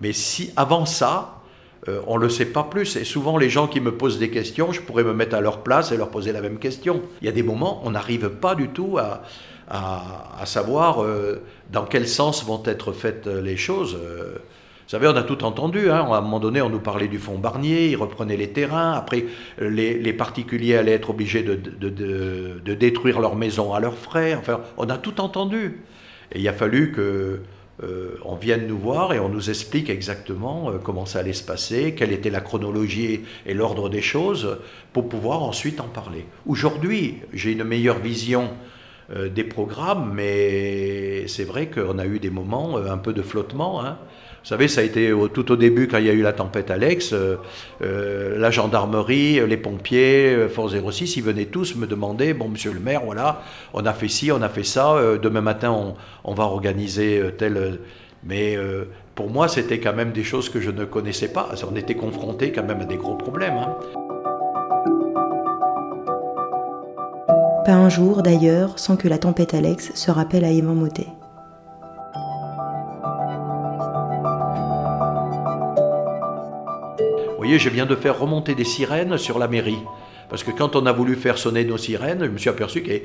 Mais 0.00 0.14
si 0.14 0.50
avant 0.56 0.86
ça, 0.86 1.37
euh, 1.86 2.00
on 2.06 2.16
ne 2.16 2.22
le 2.22 2.28
sait 2.28 2.46
pas 2.46 2.64
plus. 2.64 2.96
Et 2.96 3.04
souvent, 3.04 3.36
les 3.36 3.50
gens 3.50 3.68
qui 3.68 3.80
me 3.80 3.92
posent 3.92 4.18
des 4.18 4.30
questions, 4.30 4.72
je 4.72 4.80
pourrais 4.80 5.04
me 5.04 5.12
mettre 5.12 5.36
à 5.36 5.40
leur 5.40 5.62
place 5.62 5.92
et 5.92 5.96
leur 5.96 6.10
poser 6.10 6.32
la 6.32 6.40
même 6.40 6.58
question. 6.58 7.02
Il 7.22 7.26
y 7.26 7.28
a 7.28 7.32
des 7.32 7.42
moments, 7.42 7.82
on 7.84 7.90
n'arrive 7.90 8.30
pas 8.30 8.54
du 8.54 8.68
tout 8.68 8.98
à, 8.98 9.22
à, 9.68 10.44
savoir 10.46 11.02
euh, 11.02 11.42
dans 11.70 11.84
quel 11.84 12.08
sens 12.08 12.44
vont 12.44 12.62
être 12.64 12.92
faites 12.92 13.26
les 13.26 13.56
choses. 13.56 13.96
Euh, 14.02 14.34
vous 14.34 14.92
savez, 14.92 15.06
on 15.06 15.16
a 15.16 15.22
tout 15.22 15.44
entendu. 15.44 15.90
Hein. 15.90 16.06
À 16.10 16.16
un 16.16 16.20
moment 16.22 16.40
donné, 16.40 16.62
on 16.62 16.70
nous 16.70 16.80
parlait 16.80 17.08
du 17.08 17.18
fonds 17.18 17.38
Barnier, 17.38 17.90
ils 17.90 17.96
reprenaient 17.96 18.38
les 18.38 18.50
terrains. 18.50 18.92
Après, 18.92 19.26
les, 19.60 20.12
particuliers 20.14 20.76
allaient 20.76 20.92
être 20.92 21.10
obligés 21.10 21.42
de, 21.42 21.56
de, 21.56 22.74
détruire 22.74 23.20
leurs 23.20 23.36
maisons 23.36 23.74
à 23.74 23.80
leurs 23.80 23.98
frais. 23.98 24.34
Enfin, 24.34 24.60
on 24.78 24.88
a 24.88 24.96
tout 24.96 25.20
entendu. 25.20 25.82
Et 26.32 26.40
il 26.40 26.48
a 26.48 26.54
fallu 26.54 26.92
que 26.92 27.40
euh, 27.82 28.16
on 28.24 28.34
vienne 28.34 28.66
nous 28.66 28.78
voir 28.78 29.12
et 29.12 29.20
on 29.20 29.28
nous 29.28 29.50
explique 29.50 29.88
exactement 29.88 30.70
euh, 30.70 30.78
comment 30.82 31.06
ça 31.06 31.20
allait 31.20 31.32
se 31.32 31.44
passer, 31.44 31.94
quelle 31.94 32.12
était 32.12 32.30
la 32.30 32.40
chronologie 32.40 33.20
et 33.46 33.54
l'ordre 33.54 33.88
des 33.88 34.02
choses, 34.02 34.58
pour 34.92 35.08
pouvoir 35.08 35.44
ensuite 35.44 35.80
en 35.80 35.86
parler. 35.86 36.26
Aujourd'hui, 36.46 37.18
j'ai 37.32 37.52
une 37.52 37.62
meilleure 37.62 38.00
vision 38.00 38.50
euh, 39.10 39.28
des 39.28 39.44
programmes, 39.44 40.12
mais 40.12 41.28
c'est 41.28 41.44
vrai 41.44 41.68
qu'on 41.68 41.98
a 41.98 42.06
eu 42.06 42.18
des 42.18 42.30
moments 42.30 42.78
un 42.78 42.98
peu 42.98 43.12
de 43.12 43.22
flottement. 43.22 43.84
Hein. 43.84 43.98
Vous 44.42 44.48
savez, 44.48 44.68
ça 44.68 44.80
a 44.80 44.84
été 44.84 45.12
tout 45.34 45.52
au 45.52 45.56
début 45.56 45.88
quand 45.88 45.98
il 45.98 46.06
y 46.06 46.10
a 46.10 46.12
eu 46.12 46.22
la 46.22 46.32
tempête 46.32 46.70
Alex, 46.70 47.12
euh, 47.12 47.36
euh, 47.82 48.38
la 48.38 48.50
gendarmerie, 48.50 49.46
les 49.46 49.56
pompiers, 49.56 50.34
euh, 50.34 50.48
Force 50.48 50.74
06, 50.74 51.16
ils 51.16 51.22
venaient 51.22 51.46
tous 51.46 51.76
me 51.76 51.86
demander, 51.86 52.34
bon 52.34 52.48
monsieur 52.48 52.72
le 52.72 52.80
maire, 52.80 53.02
voilà, 53.04 53.42
on 53.74 53.84
a 53.84 53.92
fait 53.92 54.08
ci, 54.08 54.30
on 54.32 54.40
a 54.40 54.48
fait 54.48 54.64
ça, 54.64 54.96
demain 55.20 55.40
matin 55.40 55.70
on, 55.70 55.94
on 56.24 56.34
va 56.34 56.44
organiser 56.44 57.22
tel... 57.36 57.78
Mais 58.24 58.58
pour 59.14 59.30
moi, 59.30 59.46
c'était 59.46 59.78
quand 59.78 59.94
même 59.94 60.10
des 60.12 60.24
choses 60.24 60.48
que 60.48 60.60
je 60.60 60.70
ne 60.70 60.84
connaissais 60.84 61.28
pas. 61.28 61.50
On 61.70 61.76
était 61.76 61.94
confrontés 61.94 62.50
quand 62.50 62.64
même 62.64 62.80
à 62.80 62.84
des 62.84 62.96
gros 62.96 63.14
problèmes. 63.14 63.54
Hein. 63.54 63.76
Pas 67.64 67.74
un 67.74 67.88
jour, 67.88 68.22
d'ailleurs, 68.22 68.78
sans 68.78 68.96
que 68.96 69.08
la 69.08 69.18
tempête 69.18 69.54
Alex 69.54 69.92
se 69.94 70.10
rappelle 70.10 70.44
à 70.44 70.50
Aimant 70.50 70.74
Motet. 70.74 71.06
Je 77.56 77.70
viens 77.70 77.86
de 77.86 77.94
faire 77.94 78.18
remonter 78.18 78.54
des 78.54 78.64
sirènes 78.64 79.16
sur 79.16 79.38
la 79.38 79.48
mairie. 79.48 79.78
Parce 80.28 80.42
que 80.42 80.50
quand 80.50 80.76
on 80.76 80.84
a 80.84 80.92
voulu 80.92 81.16
faire 81.16 81.38
sonner 81.38 81.64
nos 81.64 81.78
sirènes, 81.78 82.22
je 82.22 82.28
me 82.28 82.36
suis 82.36 82.50
aperçu 82.50 82.82
qu'il 82.82 83.00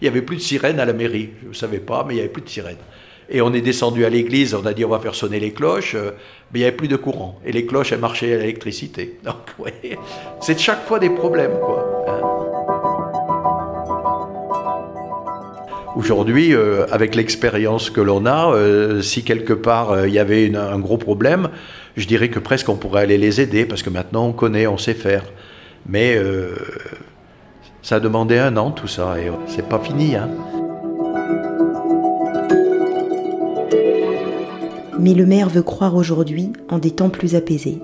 n'y 0.00 0.08
avait 0.08 0.22
plus 0.22 0.36
de 0.36 0.42
sirènes 0.42 0.78
à 0.78 0.84
la 0.84 0.92
mairie. 0.92 1.30
Je 1.42 1.48
ne 1.48 1.52
savais 1.52 1.80
pas, 1.80 2.04
mais 2.06 2.14
il 2.14 2.16
n'y 2.16 2.20
avait 2.20 2.30
plus 2.30 2.42
de 2.42 2.48
sirènes. 2.48 2.76
Et 3.28 3.40
on 3.40 3.52
est 3.52 3.60
descendu 3.60 4.04
à 4.04 4.08
l'église, 4.08 4.54
on 4.54 4.66
a 4.66 4.72
dit 4.72 4.84
on 4.84 4.88
va 4.88 4.98
faire 4.98 5.14
sonner 5.14 5.38
les 5.38 5.52
cloches, 5.52 5.94
euh, 5.94 6.12
mais 6.52 6.58
il 6.58 6.62
n'y 6.62 6.68
avait 6.68 6.76
plus 6.76 6.88
de 6.88 6.96
courant. 6.96 7.40
Et 7.44 7.52
les 7.52 7.64
cloches, 7.64 7.92
elles 7.92 8.00
marchaient 8.00 8.34
à 8.34 8.38
l'électricité. 8.38 9.18
Donc, 9.24 9.36
oui, 9.58 9.70
c'est 10.40 10.58
chaque 10.58 10.84
fois 10.84 10.98
des 10.98 11.10
problèmes, 11.10 11.58
quoi. 11.60 11.89
Aujourd'hui, 15.96 16.54
euh, 16.54 16.86
avec 16.92 17.16
l'expérience 17.16 17.90
que 17.90 18.00
l'on 18.00 18.24
a, 18.24 18.52
euh, 18.52 19.02
si 19.02 19.24
quelque 19.24 19.52
part 19.52 20.06
il 20.06 20.12
y 20.12 20.20
avait 20.20 20.54
un 20.54 20.78
gros 20.78 20.98
problème, 20.98 21.48
je 21.96 22.06
dirais 22.06 22.28
que 22.28 22.38
presque 22.38 22.68
on 22.68 22.76
pourrait 22.76 23.02
aller 23.02 23.18
les 23.18 23.40
aider 23.40 23.66
parce 23.66 23.82
que 23.82 23.90
maintenant 23.90 24.26
on 24.26 24.32
connaît, 24.32 24.66
on 24.68 24.78
sait 24.78 24.94
faire. 24.94 25.24
Mais 25.88 26.14
euh, 26.16 26.54
ça 27.82 27.96
a 27.96 28.00
demandé 28.00 28.38
un 28.38 28.56
an 28.56 28.70
tout 28.70 28.86
ça 28.86 29.16
et 29.18 29.30
c'est 29.48 29.68
pas 29.68 29.80
fini. 29.80 30.14
Hein. 30.14 30.28
Mais 34.98 35.14
le 35.14 35.26
maire 35.26 35.48
veut 35.48 35.62
croire 35.62 35.96
aujourd'hui 35.96 36.52
en 36.68 36.78
des 36.78 36.90
temps 36.92 37.10
plus 37.10 37.34
apaisés. 37.34 37.80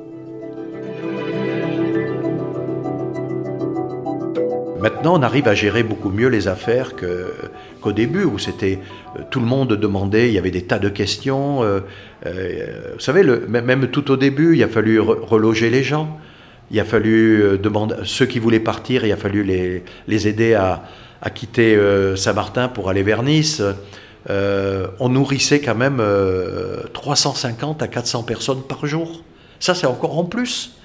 Maintenant, 4.86 5.18
on 5.18 5.22
arrive 5.22 5.48
à 5.48 5.54
gérer 5.56 5.82
beaucoup 5.82 6.10
mieux 6.10 6.28
les 6.28 6.46
affaires 6.46 6.92
qu'au 6.94 7.90
début, 7.90 8.22
où 8.22 8.38
c'était 8.38 8.78
euh, 9.16 9.22
tout 9.32 9.40
le 9.40 9.46
monde 9.46 9.72
demandait, 9.72 10.28
il 10.28 10.34
y 10.34 10.38
avait 10.38 10.52
des 10.52 10.62
tas 10.62 10.78
de 10.78 10.88
questions. 10.88 11.64
Euh, 11.64 11.80
euh, 12.24 12.92
vous 12.94 13.00
savez, 13.00 13.24
même 13.48 13.88
tout 13.88 14.12
au 14.12 14.16
début, 14.16 14.56
il 14.56 14.62
a 14.62 14.68
fallu 14.68 15.00
reloger 15.00 15.70
les 15.70 15.82
gens. 15.82 16.16
Il 16.70 16.78
a 16.78 16.84
fallu 16.84 17.58
demander 17.60 17.96
ceux 18.04 18.26
qui 18.26 18.38
voulaient 18.38 18.60
partir, 18.60 19.04
il 19.04 19.10
a 19.10 19.16
fallu 19.16 19.42
les, 19.42 19.82
les 20.06 20.28
aider 20.28 20.54
à, 20.54 20.84
à 21.20 21.30
quitter 21.30 21.76
Saint-Martin 22.14 22.68
pour 22.68 22.88
aller 22.88 23.02
vers 23.02 23.24
Nice. 23.24 23.60
on 24.28 25.08
nourrissait 25.08 25.60
quand 25.60 25.74
même 25.74 26.00
350 26.92 27.82
à 27.82 27.88
400 27.88 28.22
personnes 28.22 28.62
par 28.62 28.86
jour. 28.86 29.24
Ça, 29.58 29.74
c'est 29.74 29.88
encore 29.88 30.16
en 30.16 30.24
plus. 30.24 30.76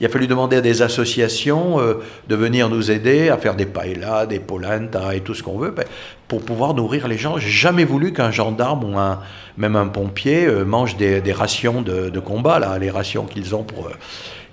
Il 0.00 0.06
a 0.06 0.08
fallu 0.08 0.26
demander 0.26 0.56
à 0.56 0.60
des 0.62 0.80
associations 0.80 1.78
euh, 1.78 1.94
de 2.26 2.34
venir 2.34 2.70
nous 2.70 2.90
aider 2.90 3.28
à 3.28 3.36
faire 3.36 3.54
des 3.54 3.66
paellas, 3.66 4.24
des 4.24 4.38
polenta 4.38 5.14
et 5.14 5.20
tout 5.20 5.34
ce 5.34 5.42
qu'on 5.42 5.58
veut 5.58 5.72
ben, 5.72 5.84
pour 6.26 6.40
pouvoir 6.40 6.72
nourrir 6.72 7.06
les 7.06 7.18
gens. 7.18 7.36
J'ai 7.36 7.50
jamais 7.50 7.84
voulu 7.84 8.14
qu'un 8.14 8.30
gendarme 8.30 8.84
ou 8.84 8.98
un, 8.98 9.20
même 9.58 9.76
un 9.76 9.88
pompier 9.88 10.46
euh, 10.46 10.64
mange 10.64 10.96
des, 10.96 11.20
rations 11.32 11.82
de, 11.82 12.18
combat, 12.18 12.58
là, 12.58 12.78
les 12.78 12.90
rations 12.90 13.26
qu'ils 13.26 13.54
ont 13.54 13.62
pour. 13.62 13.88
Euh, 13.88 13.92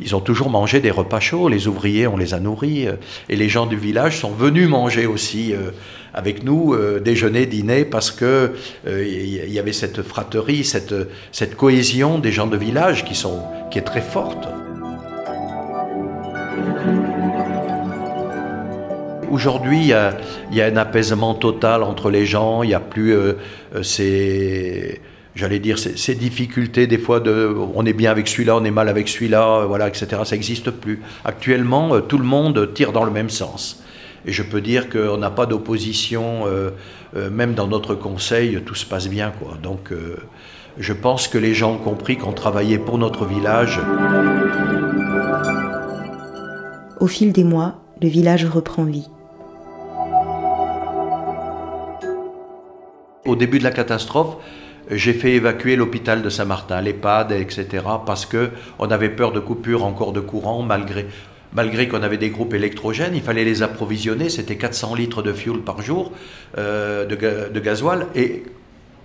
ils 0.02 0.16
ont 0.16 0.20
toujours 0.20 0.50
mangé 0.50 0.82
des 0.82 0.92
repas 0.92 1.22
chauds. 1.22 1.48
Les 1.48 1.68
ouvriers, 1.68 2.08
on 2.08 2.18
les 2.18 2.34
a 2.34 2.40
nourris. 2.40 2.88
et 3.30 3.36
les 3.36 3.50
gens 3.50 3.66
du 3.66 3.78
village 3.78 4.20
sont 4.20 4.30
venus 4.30 4.70
manger 4.70 5.08
aussi 5.08 5.56
avec 6.14 6.44
nous, 6.44 6.78
déjeuner, 7.00 7.48
dîner, 7.48 7.84
parce 7.84 8.12
que 8.12 8.54
il 8.86 9.52
y 9.52 9.58
avait 9.58 9.74
cette 9.74 10.04
fraterie, 10.04 10.64
cette, 10.64 10.94
cette 11.32 11.58
cohésion 11.58 12.20
des 12.20 12.32
gens 12.32 12.46
de 12.46 12.58
village 12.58 13.06
qui, 13.06 13.16
sont, 13.16 13.42
qui 13.72 13.80
est 13.80 13.82
très 13.82 14.02
forte. 14.02 14.48
Aujourd'hui, 19.30 19.80
il 19.80 19.88
y, 20.56 20.62
a, 20.62 20.66
un 20.66 20.78
apaisement 20.78 21.34
total 21.34 21.84
entre 21.84 22.10
les 22.10 22.26
gens. 22.26 22.64
Il 22.64 22.70
n'y 22.70 22.74
a 22.74 22.80
plus 22.80 23.14
euh, 23.14 23.34
euh, 23.76 23.84
ces, 23.84 25.02
j'allais 25.36 25.60
dire, 25.60 25.78
ces, 25.78 26.16
difficultés 26.16 26.88
des 26.88 26.98
fois 26.98 27.22
on 27.76 27.86
est 27.86 27.94
bien 27.94 28.10
avec 28.10 28.28
celui-là, 28.28 28.56
on 28.56 28.64
est 28.64 28.72
mal 28.72 28.88
avec 28.88 29.10
celui-là, 29.10 29.66
voilà, 29.66 29.90
etc. 29.90 30.08
Ça 30.24 30.36
n'existe 30.36 30.72
plus. 30.72 31.02
Actuellement, 31.26 31.94
euh, 31.94 32.00
tout 32.00 32.18
le 32.18 32.24
monde 32.24 32.74
tire 32.74 32.94
dans 32.94 33.04
le 33.04 33.12
même 33.12 33.30
sens. 33.30 33.84
Et 34.26 34.32
je 34.32 34.44
peux 34.44 34.62
dire 34.62 34.90
qu'on 34.90 35.18
n'a 35.18 35.30
pas 35.30 35.46
d'opposition, 35.46 36.46
même 37.16 37.54
dans 37.54 37.68
notre 37.68 37.96
conseil, 37.96 38.62
tout 38.66 38.76
se 38.76 38.86
passe 38.86 39.08
bien. 39.08 39.32
Donc, 39.64 39.94
je 40.78 40.92
pense 40.92 41.30
que 41.30 41.38
les 41.38 41.54
gens 41.54 41.76
ont 41.76 41.78
compris 41.78 42.18
qu'on 42.18 42.34
travaillait 42.34 42.80
pour 42.80 42.98
notre 42.98 43.24
village. 43.24 43.80
Au 47.00 47.06
fil 47.06 47.32
des 47.32 47.44
mois, 47.44 47.76
le 48.02 48.08
village 48.08 48.46
reprend 48.46 48.84
vie. 48.84 49.08
Au 53.24 53.36
début 53.36 53.60
de 53.60 53.64
la 53.64 53.70
catastrophe, 53.70 54.38
j'ai 54.90 55.14
fait 55.14 55.34
évacuer 55.34 55.76
l'hôpital 55.76 56.24
de 56.24 56.30
Saint-Martin, 56.30 56.82
l'EHPAD, 56.82 57.34
etc., 57.34 57.84
parce 58.04 58.26
que 58.26 58.50
on 58.80 58.90
avait 58.90 59.10
peur 59.10 59.32
de 59.32 59.40
coupure 59.40 59.84
encore 59.84 60.12
de 60.12 60.22
courant, 60.22 60.64
malgré, 60.64 61.06
malgré 61.54 61.88
qu'on 61.88 62.02
avait 62.02 62.18
des 62.18 62.32
groupes 62.32 62.56
électrogènes, 62.56 63.14
il 63.14 63.22
fallait 63.22 63.46
les 63.46 63.62
approvisionner, 63.62 64.30
c'était 64.30 64.56
400 64.56 64.96
litres 64.96 65.22
de 65.22 65.34
fuel 65.34 65.60
par 65.60 65.84
jour 65.84 66.12
euh, 66.58 67.06
de, 67.06 67.60
gasoil, 67.60 68.08
et 68.16 68.44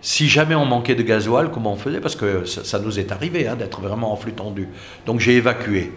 si 0.00 0.28
jamais 0.28 0.54
on 0.54 0.64
manquait 0.64 0.94
de 0.94 1.02
gasoil, 1.02 1.50
comment 1.50 1.74
on 1.74 1.76
faisait? 1.76 2.00
Parce 2.00 2.16
que 2.16 2.46
ça, 2.46 2.78
nous 2.78 2.98
est 2.98 3.12
arrivé 3.12 3.48
hein, 3.48 3.56
d'être 3.56 3.82
vraiment 3.82 4.12
en 4.14 4.16
flux 4.16 4.32
tendu. 4.32 4.68
Donc 5.04 5.20
j'ai 5.20 5.36
évacué. 5.36 5.92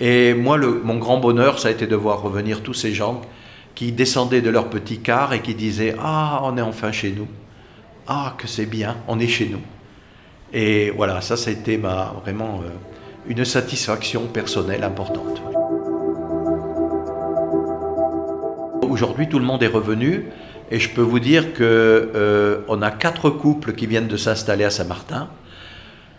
Et 0.00 0.34
moi, 0.34 0.58
mon 0.58 0.96
grand 0.96 1.18
bonheur, 1.18 1.58
ça 1.58 1.68
a 1.68 1.70
été 1.70 1.86
de 1.86 1.96
voir 1.96 2.22
revenir 2.22 2.62
tous 2.62 2.74
ces 2.74 2.92
gens 2.92 3.22
qui 3.74 3.92
descendaient 3.92 4.40
de 4.40 4.50
leur 4.50 4.68
petit 4.70 4.98
car 4.98 5.32
et 5.32 5.40
qui 5.40 5.54
disaient 5.54 5.94
Ah, 6.00 6.40
on 6.44 6.56
est 6.56 6.62
enfin 6.62 6.92
chez 6.92 7.12
nous. 7.12 7.28
Ah, 8.06 8.34
que 8.36 8.46
c'est 8.46 8.66
bien, 8.66 8.96
on 9.08 9.18
est 9.18 9.28
chez 9.28 9.46
nous. 9.46 9.62
Et 10.52 10.90
voilà, 10.90 11.20
ça, 11.20 11.36
ça 11.36 11.50
a 11.50 11.52
été 11.52 11.78
ma, 11.78 12.14
vraiment 12.22 12.60
euh, 12.64 12.68
une 13.26 13.44
satisfaction 13.44 14.26
personnelle 14.26 14.84
importante. 14.84 15.42
Aujourd'hui, 18.82 19.28
tout 19.28 19.38
le 19.38 19.44
monde 19.44 19.62
est 19.62 19.68
revenu 19.68 20.26
et 20.70 20.78
je 20.78 20.88
peux 20.90 21.02
vous 21.02 21.18
dire 21.18 21.52
que 21.54 21.62
euh, 22.14 22.60
on 22.68 22.82
a 22.82 22.90
quatre 22.90 23.30
couples 23.30 23.72
qui 23.72 23.86
viennent 23.86 24.06
de 24.06 24.16
s'installer 24.16 24.64
à 24.64 24.70
Saint-Martin 24.70 25.28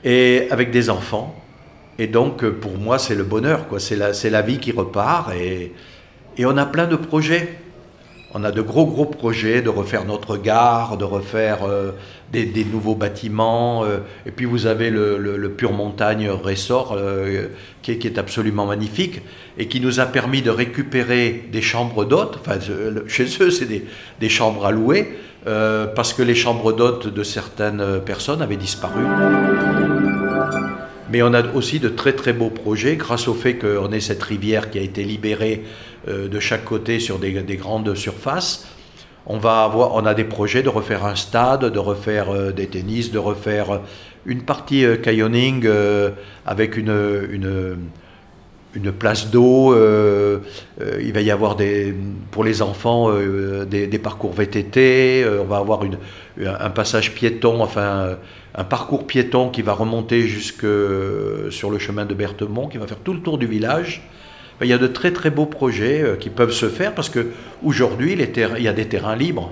et 0.04 0.48
avec 0.52 0.72
des 0.72 0.90
enfants. 0.90 1.36
Et 1.98 2.08
donc, 2.08 2.44
euh, 2.44 2.52
pour 2.52 2.78
moi, 2.78 3.00
c'est 3.00 3.16
le 3.16 3.24
bonheur, 3.24 3.68
quoi. 3.68 3.80
C'est 3.80 3.96
la, 3.96 4.12
la 4.12 4.42
vie 4.42 4.60
qui 4.60 4.72
repart 4.72 5.34
et, 5.34 5.74
et 6.38 6.46
on 6.46 6.58
a 6.58 6.66
plein 6.66 6.88
de 6.88 6.96
projets 6.96 7.58
on 8.38 8.44
a 8.44 8.52
de 8.52 8.62
gros 8.62 8.86
gros 8.86 9.06
projets 9.06 9.62
de 9.62 9.70
refaire 9.70 10.04
notre 10.04 10.36
gare, 10.36 10.98
de 10.98 11.06
refaire 11.06 11.60
euh, 11.64 11.92
des, 12.34 12.66
nouveaux 12.70 12.94
bâtiments. 12.94 13.86
Euh, 13.86 14.00
et 14.26 14.32
puis 14.32 14.44
vous 14.44 14.66
avez 14.66 14.90
le, 14.90 15.54
Pure 15.56 15.72
Montagne 15.72 16.30
Resort 16.30 16.98
euh, 16.98 17.48
qui, 17.82 17.92
est, 17.92 18.18
absolument 18.18 18.66
magnifique 18.66 19.22
et 19.58 19.70
qui 19.70 19.80
nous 19.80 20.02
a 20.02 20.06
permis 20.06 20.42
de 20.42 20.50
récupérer 20.50 21.46
des 21.50 21.62
chambres 21.62 22.04
d'hôtes. 22.04 22.38
Enfin, 22.42 22.60
chez 23.08 23.26
eux, 23.40 23.52
c'est 23.52 23.70
des, 24.20 24.30
chambres 24.30 24.66
à 24.66 24.72
louer 24.72 25.18
parce 25.46 26.12
que 26.12 26.22
les 26.22 26.36
chambres 26.36 26.74
d'hôtes 26.74 27.08
de 27.08 27.24
certaines 27.24 28.02
personnes 28.04 28.42
avaient 28.42 28.58
disparu. 28.58 29.00
Mais 31.16 31.22
on 31.22 31.34
a 31.34 31.48
aussi 31.54 31.80
de 31.80 31.88
très 31.88 32.12
très 32.12 32.34
beaux 32.34 32.50
projets 32.50 32.98
grâce 32.98 33.30
au 33.30 33.34
fait 33.34 33.58
qu'on 33.58 33.90
ait 33.94 34.02
cette 34.02 34.22
rivière 34.22 34.70
qui 34.70 34.80
a 34.80 34.82
été 34.82 35.06
libérée 35.06 35.64
de 36.06 36.40
chaque 36.42 36.66
côté 36.66 37.00
sur 37.00 37.20
des, 37.20 37.32
grandes 37.56 37.96
surfaces. 37.96 38.68
On, 39.26 39.38
va 39.38 39.64
avoir, 39.64 39.96
on 39.96 40.06
a 40.06 40.14
des 40.14 40.26
projets 40.26 40.62
de 40.62 40.68
refaire 40.68 41.06
un 41.06 41.16
stade, 41.16 41.64
de 41.72 41.80
refaire 41.80 42.52
des 42.52 42.68
tennis, 42.68 43.14
de 43.14 43.18
refaire 43.18 43.80
une 44.26 44.42
partie 44.42 44.84
canyoning 45.02 45.66
avec 46.46 46.76
une, 46.76 47.26
une 47.32 47.78
une 48.76 48.92
place 48.92 49.32
d'eau. 49.32 49.74
Euh, 49.74 50.40
euh, 50.82 51.02
il 51.02 51.14
va 51.14 51.22
y 51.22 51.32
avoir 51.32 51.56
des, 51.56 51.96
pour 52.32 52.44
les 52.44 52.62
enfants 52.62 53.10
euh, 53.10 53.66
des, 53.66 54.00
parcours 54.00 54.34
VTT. 54.34 55.26
on 55.42 55.46
va 55.46 55.58
avoir 55.58 55.82
un 56.38 56.70
passage 56.70 57.14
piéton, 57.14 57.62
enfin 57.62 58.18
un 58.54 58.64
parcours 58.64 59.08
piéton 59.08 59.50
qui 59.50 59.62
va 59.62 59.74
remonter 59.74 60.22
jusque 60.22 60.68
sur 61.50 61.72
le 61.72 61.80
chemin 61.80 62.06
de 62.06 62.14
Berthemont, 62.14 62.68
qui 62.68 62.78
va 62.78 62.88
faire 62.88 63.00
tout 63.00 63.14
le 63.14 63.22
tour 63.22 63.38
du 63.38 63.48
village. 63.48 64.08
Il 64.62 64.68
y 64.68 64.74
a 64.74 64.78
de 64.78 64.88
très 64.88 65.12
très 65.12 65.32
beaux 65.32 65.46
projets 65.46 66.16
qui 66.20 66.30
peuvent 66.30 66.54
se 66.54 66.70
faire 66.70 66.94
parce 66.94 67.10
que 67.10 67.28
aujourd'hui 67.64 68.14
il 68.14 68.64
y 68.64 68.68
a 68.68 68.74
des 68.74 68.86
terrains 68.86 69.16
libres. 69.16 69.52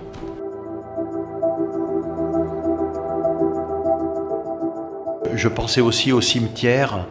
Je 5.35 5.47
pensais 5.47 5.81
aussi 5.81 6.11
au 6.11 6.21
cimetière 6.21 7.07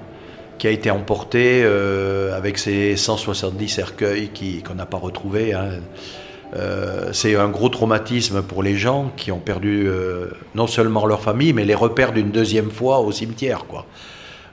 qui 0.62 0.68
a 0.68 0.70
été 0.70 0.92
emporté 0.92 1.62
euh, 1.64 2.36
avec 2.36 2.56
ses 2.56 2.94
170 2.94 3.68
cercueils 3.68 4.30
qu'on 4.64 4.76
n'a 4.76 4.86
pas 4.86 4.96
retrouvés. 4.96 5.54
Hein. 5.54 5.80
Euh, 6.54 7.08
c'est 7.12 7.34
un 7.34 7.48
gros 7.48 7.68
traumatisme 7.68 8.42
pour 8.42 8.62
les 8.62 8.76
gens 8.76 9.10
qui 9.16 9.32
ont 9.32 9.40
perdu 9.40 9.88
euh, 9.88 10.26
non 10.54 10.68
seulement 10.68 11.04
leur 11.04 11.20
famille, 11.20 11.52
mais 11.52 11.64
les 11.64 11.74
repères 11.74 12.12
d'une 12.12 12.30
deuxième 12.30 12.70
fois 12.70 13.00
au 13.00 13.10
cimetière. 13.10 13.64
Quoi. 13.66 13.86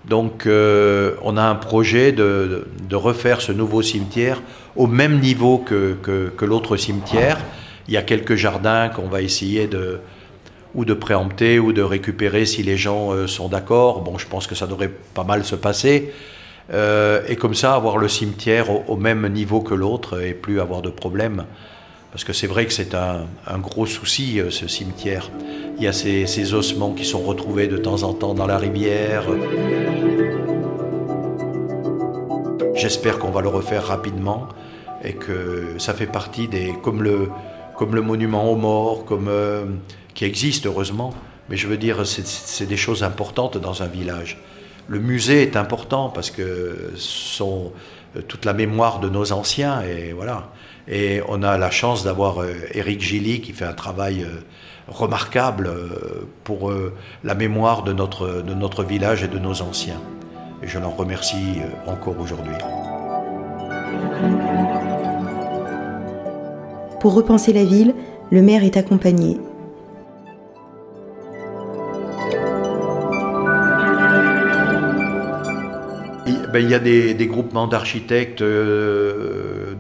Donc 0.04 0.48
on 0.48 1.38
a 1.38 1.44
un 1.44 1.56
projet 1.56 2.12
de, 2.12 2.66
de, 2.90 2.96
refaire 2.96 3.40
ce 3.40 3.52
nouveau 3.52 3.84
cimetière 3.84 4.42
au 4.76 4.88
même 4.88 5.20
niveau 5.20 5.60
que, 5.60 5.96
que, 6.02 6.34
que 6.36 6.46
l'autre 6.46 6.76
cimetière. 6.76 7.38
Il 7.88 7.94
y 7.94 7.98
a 7.98 8.02
quelques 8.02 8.36
jardins 8.36 8.90
qu'on 8.90 9.10
va 9.10 9.22
essayer 9.22 9.68
de, 9.68 10.00
ou 10.76 10.86
de 10.86 10.94
préempter 10.94 11.60
ou 11.60 11.74
de 11.74 11.82
récupérer 11.82 12.46
si 12.46 12.64
les 12.64 12.78
gens 12.78 13.12
euh, 13.12 13.28
sont 13.28 13.50
d'accord. 13.50 14.02
Bon, 14.02 14.18
je 14.18 14.28
pense 14.28 14.48
que 14.48 14.56
ça 14.56 14.68
devrait 14.68 14.92
pas 15.14 15.24
mal 15.24 15.44
se 15.44 15.56
passer. 15.56 16.14
Euh, 16.72 17.22
et 17.28 17.36
comme 17.36 17.56
ça, 17.56 17.74
avoir 17.74 17.98
le 17.98 18.08
cimetière 18.08 18.90
au, 18.90 18.96
même 18.96 19.28
niveau 19.30 19.62
que 19.62 19.74
l'autre 19.74 20.22
et 20.24 20.34
plus 20.34 20.62
avoir 20.62 20.82
de 20.82 20.90
problèmes. 20.90 21.46
Parce 22.12 22.24
que 22.24 22.34
c'est 22.34 22.48
vrai 22.48 22.66
que 22.66 22.74
c'est 22.74 22.94
un, 22.94 23.58
gros 23.58 23.86
souci, 23.86 24.40
euh, 24.40 24.52
ce 24.52 24.68
cimetière. 24.68 25.32
Il 25.78 25.84
y 25.84 25.88
a 25.88 25.94
ces, 25.94 26.28
ces, 26.28 26.54
ossements 26.54 26.92
qui 26.92 27.06
sont 27.06 27.22
retrouvés 27.22 27.68
de 27.68 27.78
temps 27.78 28.04
en 28.04 28.14
temps 28.14 28.34
dans 28.34 28.48
la 28.48 28.58
rivière. 28.58 29.24
J'espère 32.76 33.20
qu'on 33.20 33.32
va 33.32 33.42
le 33.42 33.48
refaire 33.48 33.86
rapidement 33.86 34.48
et 35.04 35.14
que 35.14 35.76
ça 35.80 35.94
fait 35.94 36.08
partie 36.08 36.48
des. 36.48 36.74
comme 36.84 37.02
le, 37.02 37.30
comme 37.76 37.96
le 37.96 38.02
monument 38.02 38.52
aux 38.52 38.56
morts, 38.56 39.06
comme 39.06 39.30
qui 40.20 40.26
existe 40.26 40.66
heureusement, 40.66 41.14
mais 41.48 41.56
je 41.56 41.66
veux 41.66 41.78
dire, 41.78 42.06
c'est 42.06 42.66
des 42.66 42.76
choses 42.76 43.04
importantes 43.04 43.58
dans 43.58 43.84
un 43.84 43.88
village. 43.88 44.38
Le 44.90 45.00
musée 45.00 45.44
est 45.44 45.56
important 45.56 46.10
parce 46.10 46.30
que 46.30 46.92
sont 46.98 47.72
euh, 48.18 48.22
toute 48.28 48.44
la 48.44 48.52
mémoire 48.52 49.00
de 49.00 49.08
nos 49.08 49.32
anciens 49.32 49.82
et 49.82 50.12
voilà. 50.12 50.50
Et 50.90 51.22
on 51.30 51.42
a 51.42 51.58
la 51.58 51.72
chance 51.72 52.04
d'avoir 52.04 52.42
euh, 52.42 52.52
Gilly 53.00 53.40
qui 53.40 53.54
fait 53.54 53.64
un 53.64 53.72
travail 53.72 54.24
euh, 54.24 54.42
remarquable 54.90 55.72
pour 56.44 56.74
la 57.24 57.36
mémoire 57.36 57.84
de 57.84 57.94
notre, 57.94 58.42
de 58.42 58.54
notre 58.54 58.84
village 58.84 59.24
et 59.24 59.30
de 59.30 59.40
nos 59.40 59.62
anciens. 59.62 60.02
Et 60.62 60.68
je 60.68 60.80
l'en 60.80 60.90
remercie 60.90 61.62
encore 61.88 62.20
aujourd'hui. 62.20 62.56
Pour 67.00 67.14
repenser 67.14 67.54
la 67.54 67.64
ville, 67.64 67.94
le 68.32 68.42
maire 68.42 68.66
est 68.66 68.76
accompagné 68.76 69.38
Ben, 76.52 76.64
il 76.64 76.70
y 76.70 76.74
a 76.74 76.80
des, 76.80 77.28
groupements 77.28 77.68
d'architectes 77.68 78.42
euh, 78.42 79.76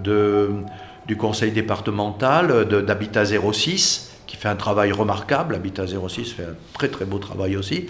du 1.07 1.17
conseil 1.17 1.51
départemental, 1.51 2.65
d'Habitat 2.65 3.25
06, 3.25 4.11
qui 4.27 4.35
fait 4.35 4.49
un 4.49 4.55
travail 4.55 4.91
remarquable. 4.91 5.55
Habitat 5.55 5.85
06 5.87 6.33
fait 6.33 6.43
un 6.43 6.55
très 6.73 6.89
très 6.89 7.05
beau 7.05 7.17
travail 7.17 7.55
aussi. 7.57 7.87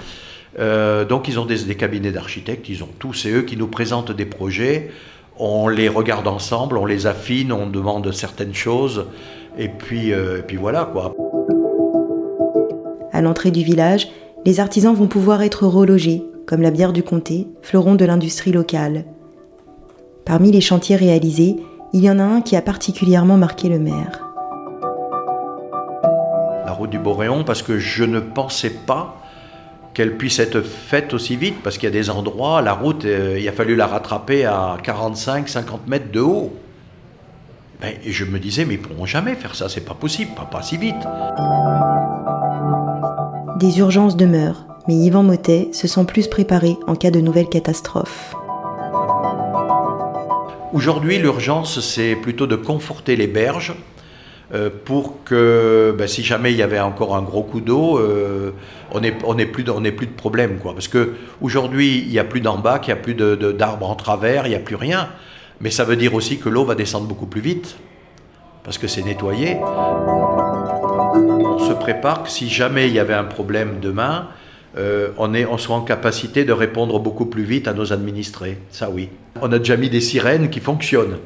Euh, 0.57 1.05
donc 1.05 1.27
ils 1.27 1.39
ont 1.39 1.45
des, 1.45 1.75
cabinets 1.75 2.11
d'architectes, 2.11 2.69
ils 2.69 2.83
ont 2.83 2.89
tous, 2.97 3.13
c'est 3.13 3.31
eux 3.31 3.41
qui 3.43 3.57
nous 3.57 3.67
présentent 3.67 4.11
des 4.11 4.25
projets. 4.25 4.91
On 5.37 5.67
les 5.67 5.89
regarde 5.89 6.27
ensemble, 6.27 6.77
on 6.77 6.85
les 6.85 7.05
affine, 7.05 7.51
on 7.51 7.67
demande 7.67 8.11
certaines 8.11 8.53
choses, 8.53 9.05
et 9.57 9.69
puis, 9.69 10.11
euh, 10.11 10.39
et 10.39 10.41
puis 10.41 10.57
voilà 10.57 10.89
quoi. 10.91 11.13
À 13.11 13.21
l'entrée 13.21 13.51
du 13.51 13.63
village, 13.63 14.07
les 14.45 14.59
artisans 14.59 14.95
vont 14.95 15.07
pouvoir 15.07 15.41
être 15.41 15.65
relogés 15.65 16.23
comme 16.49 16.63
la 16.63 16.71
bière 16.71 16.93
du 16.93 17.03
comté, 17.03 17.47
fleuron 17.61 17.93
de 17.93 18.05
l'industrie 18.05 18.51
locale. 18.51 19.05
Parmi 20.25 20.51
les 20.51 20.61
chantiers 20.61 20.95
réalisés, 20.95 21.57
il 21.93 22.03
y 22.03 22.09
en 22.09 22.17
a 22.17 22.23
un 22.23 22.41
qui 22.41 22.55
a 22.55 22.63
particulièrement 22.63 23.37
marqué 23.37 23.69
le 23.69 23.77
maire. 23.77 24.27
La 26.65 26.71
route 26.71 26.89
du 26.89 26.97
Boréon, 26.97 27.43
parce 27.43 27.61
que 27.61 27.77
je 27.77 28.03
ne 28.03 28.19
pensais 28.19 28.71
pas 28.71 29.21
qu'elle 29.93 30.17
puisse 30.17 30.39
être 30.39 30.61
faite 30.61 31.13
aussi 31.13 31.35
vite, 31.35 31.61
parce 31.63 31.77
qu'il 31.77 31.83
y 31.83 31.91
a 31.91 31.93
des 31.93 32.09
endroits, 32.09 32.63
la 32.63 32.73
route, 32.73 33.05
euh, 33.05 33.37
il 33.39 33.47
a 33.47 33.51
fallu 33.51 33.75
la 33.75 33.85
rattraper 33.85 34.45
à 34.45 34.77
45-50 34.83 35.61
mètres 35.85 36.11
de 36.11 36.21
haut. 36.21 36.51
Ben, 37.79 37.93
et 38.03 38.11
je 38.11 38.25
me 38.25 38.39
disais, 38.39 38.65
mais 38.65 38.73
ils 38.73 38.81
pourront 38.81 39.05
jamais 39.05 39.35
faire 39.35 39.53
ça, 39.53 39.69
c'est 39.69 39.85
pas 39.85 39.93
possible, 39.93 40.31
pas, 40.35 40.45
pas 40.45 40.63
si 40.63 40.77
vite. 40.77 40.95
Des 43.59 43.77
urgences 43.77 44.17
demeurent, 44.17 44.68
mais 44.89 44.95
Yvan 44.95 45.21
Motet 45.21 45.69
se 45.71 45.87
sent 45.87 46.05
plus 46.05 46.27
préparé 46.27 46.75
en 46.87 46.95
cas 46.95 47.11
de 47.11 47.19
nouvelles 47.19 47.47
catastrophes. 47.47 48.33
Aujourd'hui, 50.73 51.19
l'urgence, 51.19 51.79
c'est 51.79 52.15
plutôt 52.15 52.47
de 52.47 52.55
conforter 52.55 53.15
les 53.15 53.27
berges 53.27 53.75
euh, 54.51 54.71
pour 54.85 55.23
que 55.25 55.93
ben, 55.95 56.07
si 56.07 56.23
jamais 56.23 56.53
il 56.53 56.57
y 56.57 56.63
avait 56.63 56.79
encore 56.79 57.15
un 57.15 57.21
gros 57.21 57.43
coup 57.43 57.61
d'eau, 57.61 57.99
euh, 57.99 58.49
on 58.91 59.01
n'ait 59.01 59.15
on 59.23 59.35
plus, 59.35 59.63
plus 59.91 60.07
de 60.07 60.15
problème. 60.17 60.57
Quoi. 60.57 60.73
Parce 60.73 60.87
qu'aujourd'hui, 60.87 61.99
il 61.99 62.09
n'y 62.09 62.17
a 62.17 62.23
plus 62.23 62.41
d'en 62.41 62.57
bas, 62.57 62.81
il 62.81 62.87
n'y 62.87 62.93
a 62.93 62.95
plus 62.95 63.13
d'arbres 63.13 63.87
en 63.87 63.95
travers, 63.95 64.47
il 64.47 64.49
n'y 64.49 64.55
a 64.55 64.59
plus 64.59 64.75
rien. 64.75 65.09
Mais 65.61 65.69
ça 65.69 65.83
veut 65.83 65.97
dire 65.97 66.15
aussi 66.15 66.39
que 66.39 66.49
l'eau 66.49 66.65
va 66.65 66.73
descendre 66.73 67.05
beaucoup 67.05 67.27
plus 67.27 67.41
vite, 67.41 67.77
parce 68.63 68.79
que 68.79 68.87
c'est 68.87 69.03
nettoyé. 69.03 69.57
On 69.61 71.59
se 71.59 71.73
prépare 71.73 72.23
que 72.23 72.29
si 72.31 72.49
jamais 72.49 72.87
il 72.87 72.93
y 72.95 72.99
avait 72.99 73.13
un 73.13 73.25
problème 73.25 73.77
demain, 73.79 74.29
euh, 74.77 75.09
on, 75.17 75.33
est, 75.33 75.45
on 75.45 75.57
soit 75.57 75.75
en 75.75 75.81
capacité 75.81 76.45
de 76.45 76.51
répondre 76.51 76.99
beaucoup 76.99 77.25
plus 77.25 77.43
vite 77.43 77.67
à 77.67 77.73
nos 77.73 77.91
administrés. 77.91 78.57
Ça 78.69 78.89
oui. 78.89 79.09
On 79.41 79.51
a 79.51 79.59
déjà 79.59 79.77
mis 79.77 79.89
des 79.89 80.01
sirènes 80.01 80.49
qui 80.49 80.59
fonctionnent. 80.59 81.17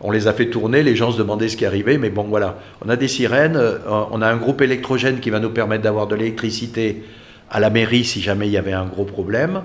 On 0.00 0.10
les 0.10 0.28
a 0.28 0.32
fait 0.32 0.46
tourner, 0.46 0.82
les 0.82 0.96
gens 0.96 1.12
se 1.12 1.18
demandaient 1.18 1.48
ce 1.48 1.56
qui 1.56 1.66
arrivait, 1.66 1.98
mais 1.98 2.08
bon 2.10 2.24
voilà. 2.24 2.58
On 2.84 2.88
a 2.88 2.96
des 2.96 3.08
sirènes, 3.08 3.56
euh, 3.56 3.78
on 4.10 4.22
a 4.22 4.28
un 4.28 4.36
groupe 4.36 4.62
électrogène 4.62 5.20
qui 5.20 5.30
va 5.30 5.40
nous 5.40 5.50
permettre 5.50 5.82
d'avoir 5.82 6.06
de 6.06 6.14
l'électricité 6.14 7.02
à 7.50 7.60
la 7.60 7.70
mairie 7.70 8.04
si 8.04 8.20
jamais 8.20 8.46
il 8.46 8.52
y 8.52 8.56
avait 8.56 8.72
un 8.72 8.86
gros 8.86 9.04
problème. 9.04 9.62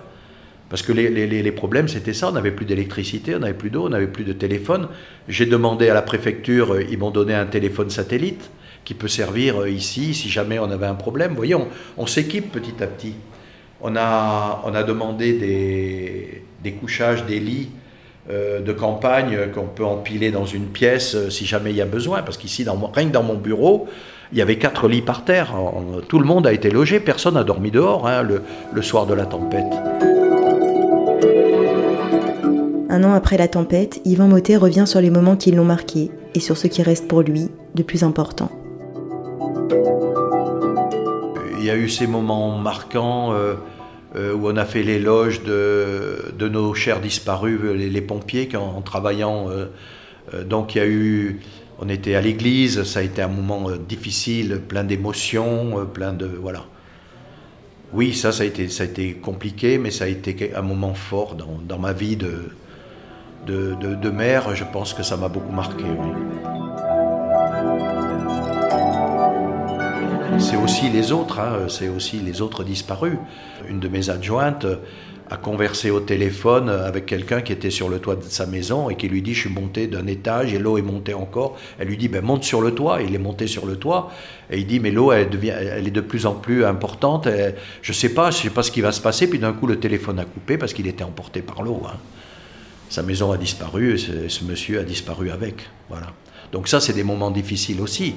Parce 0.67 0.81
que 0.81 0.91
les, 0.91 1.09
les 1.09 1.51
problèmes, 1.51 1.87
c'était 1.87 2.13
ça, 2.13 2.29
on 2.29 2.31
n'avait 2.31 2.51
plus 2.51 2.65
d'électricité, 2.65 3.35
on 3.35 3.39
n'avait 3.39 3.53
plus 3.53 3.69
d'eau, 3.69 3.85
on 3.85 3.89
n'avait 3.89 4.07
plus 4.07 4.23
de 4.23 4.33
téléphone. 4.33 4.87
J'ai 5.29 5.45
demandé 5.45 5.89
à 5.89 5.93
la 5.93 6.01
préfecture, 6.01 6.73
euh, 6.73 6.83
ils 6.89 6.97
m'ont 6.97 7.11
donné 7.11 7.33
un 7.33 7.45
téléphone 7.45 7.89
satellite 7.89 8.49
qui 8.85 8.93
peut 8.93 9.07
servir 9.07 9.61
euh, 9.61 9.69
ici 9.69 10.13
si 10.13 10.29
jamais 10.29 10.59
on 10.59 10.69
avait 10.71 10.85
un 10.85 10.95
problème. 10.95 11.31
Vous 11.31 11.37
voyez, 11.37 11.55
on, 11.97 12.07
s'équipe 12.07 12.51
petit 12.51 12.81
à 12.81 12.87
petit. 12.87 13.15
On 13.81 13.95
a, 13.97 14.61
on 14.63 14.73
a 14.73 14.83
demandé 14.83 15.33
des, 15.33 16.43
des 16.63 16.71
couchages, 16.73 17.25
des 17.25 17.39
lits 17.39 17.69
euh, 18.29 18.61
de 18.61 18.71
campagne 18.71 19.51
qu'on 19.53 19.65
peut 19.65 19.83
empiler 19.83 20.31
dans 20.31 20.45
une 20.45 20.67
pièce 20.67 21.15
euh, 21.15 21.29
si 21.29 21.45
jamais 21.45 21.71
il 21.71 21.75
y 21.75 21.81
a 21.81 21.85
besoin. 21.85 22.21
Parce 22.21 22.37
qu'ici, 22.37 22.63
dans, 22.63 22.77
rien 22.93 23.07
que 23.07 23.11
dans 23.11 23.23
mon 23.23 23.35
bureau, 23.35 23.87
il 24.31 24.37
y 24.37 24.41
avait 24.41 24.57
quatre 24.57 24.87
lits 24.87 25.01
par 25.01 25.25
terre. 25.25 25.53
tout 26.07 26.19
le 26.19 26.25
monde 26.25 26.47
a 26.47 26.53
été 26.53 26.69
logé, 26.69 26.99
personne 26.99 27.35
n'a 27.35 27.43
dormi 27.43 27.71
dehors 27.71 28.07
hein, 28.07 28.23
le, 28.23 28.41
le 28.73 28.81
soir 28.81 29.05
de 29.05 29.13
la 29.13 29.25
tempête. 29.25 29.65
Un 32.89 33.03
an 33.03 33.13
après 33.13 33.37
la 33.37 33.47
tempête, 33.47 34.01
Yvan 34.05 34.27
Motet 34.27 34.57
revient 34.57 34.85
sur 34.87 35.01
les 35.01 35.09
moments 35.09 35.35
qui 35.35 35.51
l'ont 35.51 35.65
marqué 35.65 36.09
et 36.33 36.39
sur 36.39 36.57
ce 36.57 36.67
qui 36.67 36.81
reste 36.81 37.07
pour 37.07 37.21
lui 37.21 37.49
de 37.75 37.83
plus 37.83 38.03
important. 38.03 38.49
Il 41.59 41.63
y 41.65 41.69
a 41.71 41.75
eu 41.75 41.89
ces 41.89 42.05
moments 42.05 42.57
marquants 42.57 43.33
euh, 43.33 43.55
euh, 44.15 44.33
où 44.33 44.47
on 44.47 44.57
a 44.57 44.65
fait 44.65 44.83
l'éloge 44.83 45.43
de, 45.43 46.31
de, 46.37 46.47
nos 46.47 46.73
chers 46.75 47.01
disparus, 47.01 47.59
les, 47.75 48.01
pompiers, 48.01 48.49
en, 48.55 48.81
travaillant. 48.81 49.49
Euh, 49.49 50.43
donc 50.43 50.75
il 50.75 50.77
y 50.77 50.81
a 50.81 50.87
eu, 50.87 51.41
on 51.79 51.89
était 51.89 52.15
à 52.15 52.21
l'église, 52.21 52.83
ça 52.83 52.99
a 52.99 53.01
été 53.01 53.21
un 53.21 53.27
moment 53.27 53.71
difficile, 53.71 54.61
plein 54.67 54.83
d'émotions, 54.83 55.87
plein 55.91 56.13
de 56.13 56.25
voilà. 56.25 56.65
Oui, 57.93 58.13
ça, 58.13 58.31
ça 58.31 58.43
a, 58.43 58.45
été, 58.45 58.67
ça 58.67 58.83
a 58.83 58.85
été 58.85 59.13
compliqué, 59.13 59.77
mais 59.77 59.89
ça 59.89 60.03
a 60.03 60.07
été 60.07 60.53
un 60.53 60.61
moment 60.61 60.93
fort 60.93 61.35
dans, 61.35 61.59
dans 61.67 61.79
ma 61.79 61.93
vie 61.93 62.17
de, 62.17 62.49
de, 63.47 63.75
de, 63.95 64.09
mère. 64.09 64.55
Je 64.55 64.65
pense 64.71 64.93
que 64.93 65.01
ça 65.01 65.17
m'a 65.17 65.29
beaucoup 65.29 65.53
marqué. 65.53 65.85
C'est 70.37 70.57
aussi 70.57 70.89
les 70.89 71.11
autres, 71.11 71.39
hein, 71.39 71.67
c'est 71.69 71.87
aussi 71.87 72.19
les 72.19 72.41
autres 72.41 72.63
disparus. 72.63 73.17
Une 73.69 73.79
de 73.79 73.87
mes 73.87 74.09
adjointes 74.09 74.65
a 75.29 75.37
conversé 75.37 75.89
au 75.89 76.01
téléphone 76.01 76.69
avec 76.69 77.05
quelqu'un 77.05 77.41
qui 77.41 77.53
était 77.53 77.69
sur 77.69 77.89
le 77.89 77.99
toit 77.99 78.15
de 78.15 78.23
sa 78.23 78.45
maison 78.45 78.89
et 78.89 78.95
qui 78.95 79.07
lui 79.07 79.21
dit 79.21 79.33
je 79.33 79.41
suis 79.41 79.49
monté 79.49 79.87
d'un 79.87 80.05
étage 80.07 80.53
et 80.53 80.59
l'eau 80.59 80.77
est 80.77 80.83
montée 80.83 81.13
encore. 81.13 81.57
Elle 81.79 81.87
lui 81.87 81.97
dit 81.97 82.09
ben, 82.09 82.23
monte 82.23 82.43
sur 82.43 82.61
le 82.61 82.71
toit. 82.71 83.01
il 83.01 83.15
est 83.15 83.19
monté 83.19 83.47
sur 83.47 83.65
le 83.65 83.77
toit 83.77 84.11
et 84.51 84.59
il 84.59 84.67
dit 84.67 84.79
mais 84.79 84.91
l'eau 84.91 85.11
elle, 85.11 85.29
devient, 85.29 85.53
elle 85.57 85.87
est 85.87 85.91
de 85.91 86.01
plus 86.01 86.25
en 86.25 86.35
plus 86.35 86.65
importante. 86.65 87.27
Et 87.27 87.55
je 87.81 87.93
sais 87.93 88.09
pas, 88.09 88.29
je 88.29 88.37
sais 88.37 88.49
pas 88.49 88.61
ce 88.61 88.71
qui 88.71 88.81
va 88.81 88.91
se 88.91 89.01
passer. 89.01 89.29
Puis 89.29 89.39
d'un 89.39 89.53
coup 89.53 89.67
le 89.67 89.79
téléphone 89.79 90.19
a 90.19 90.25
coupé 90.25 90.57
parce 90.57 90.73
qu'il 90.73 90.87
était 90.87 91.03
emporté 91.03 91.41
par 91.41 91.63
l'eau. 91.63 91.81
Hein. 91.85 91.97
Sa 92.89 93.03
maison 93.03 93.31
a 93.31 93.37
disparu 93.37 93.93
et 93.93 93.97
ce, 93.97 94.27
ce 94.27 94.43
monsieur 94.43 94.79
a 94.79 94.83
disparu 94.83 95.31
avec. 95.31 95.55
Voilà. 95.89 96.07
Donc 96.51 96.67
ça 96.67 96.79
c'est 96.79 96.93
des 96.93 97.03
moments 97.03 97.31
difficiles 97.31 97.81
aussi. 97.81 98.15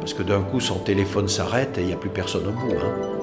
Parce 0.00 0.14
que 0.14 0.22
d'un 0.22 0.40
coup, 0.40 0.60
son 0.60 0.78
téléphone 0.78 1.28
s'arrête 1.28 1.78
et 1.78 1.82
il 1.82 1.86
n'y 1.86 1.92
a 1.92 1.96
plus 1.96 2.10
personne 2.10 2.46
au 2.48 2.52
bout. 2.52 2.74
Hein. 2.74 3.20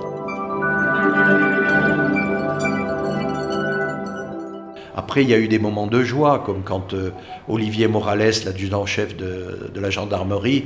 Après, 4.96 5.24
il 5.24 5.30
y 5.30 5.34
a 5.34 5.40
eu 5.40 5.48
des 5.48 5.60
moments 5.60 5.88
de 5.88 6.04
joie, 6.04 6.44
comme 6.46 6.64
quand 6.64 6.94
euh, 6.94 7.12
Olivier 7.48 7.88
Morales, 7.88 8.34
l'adjudant-chef 8.46 9.16
de, 9.16 9.72
de, 9.74 9.80
la 9.80 9.90
gendarmerie, 9.90 10.66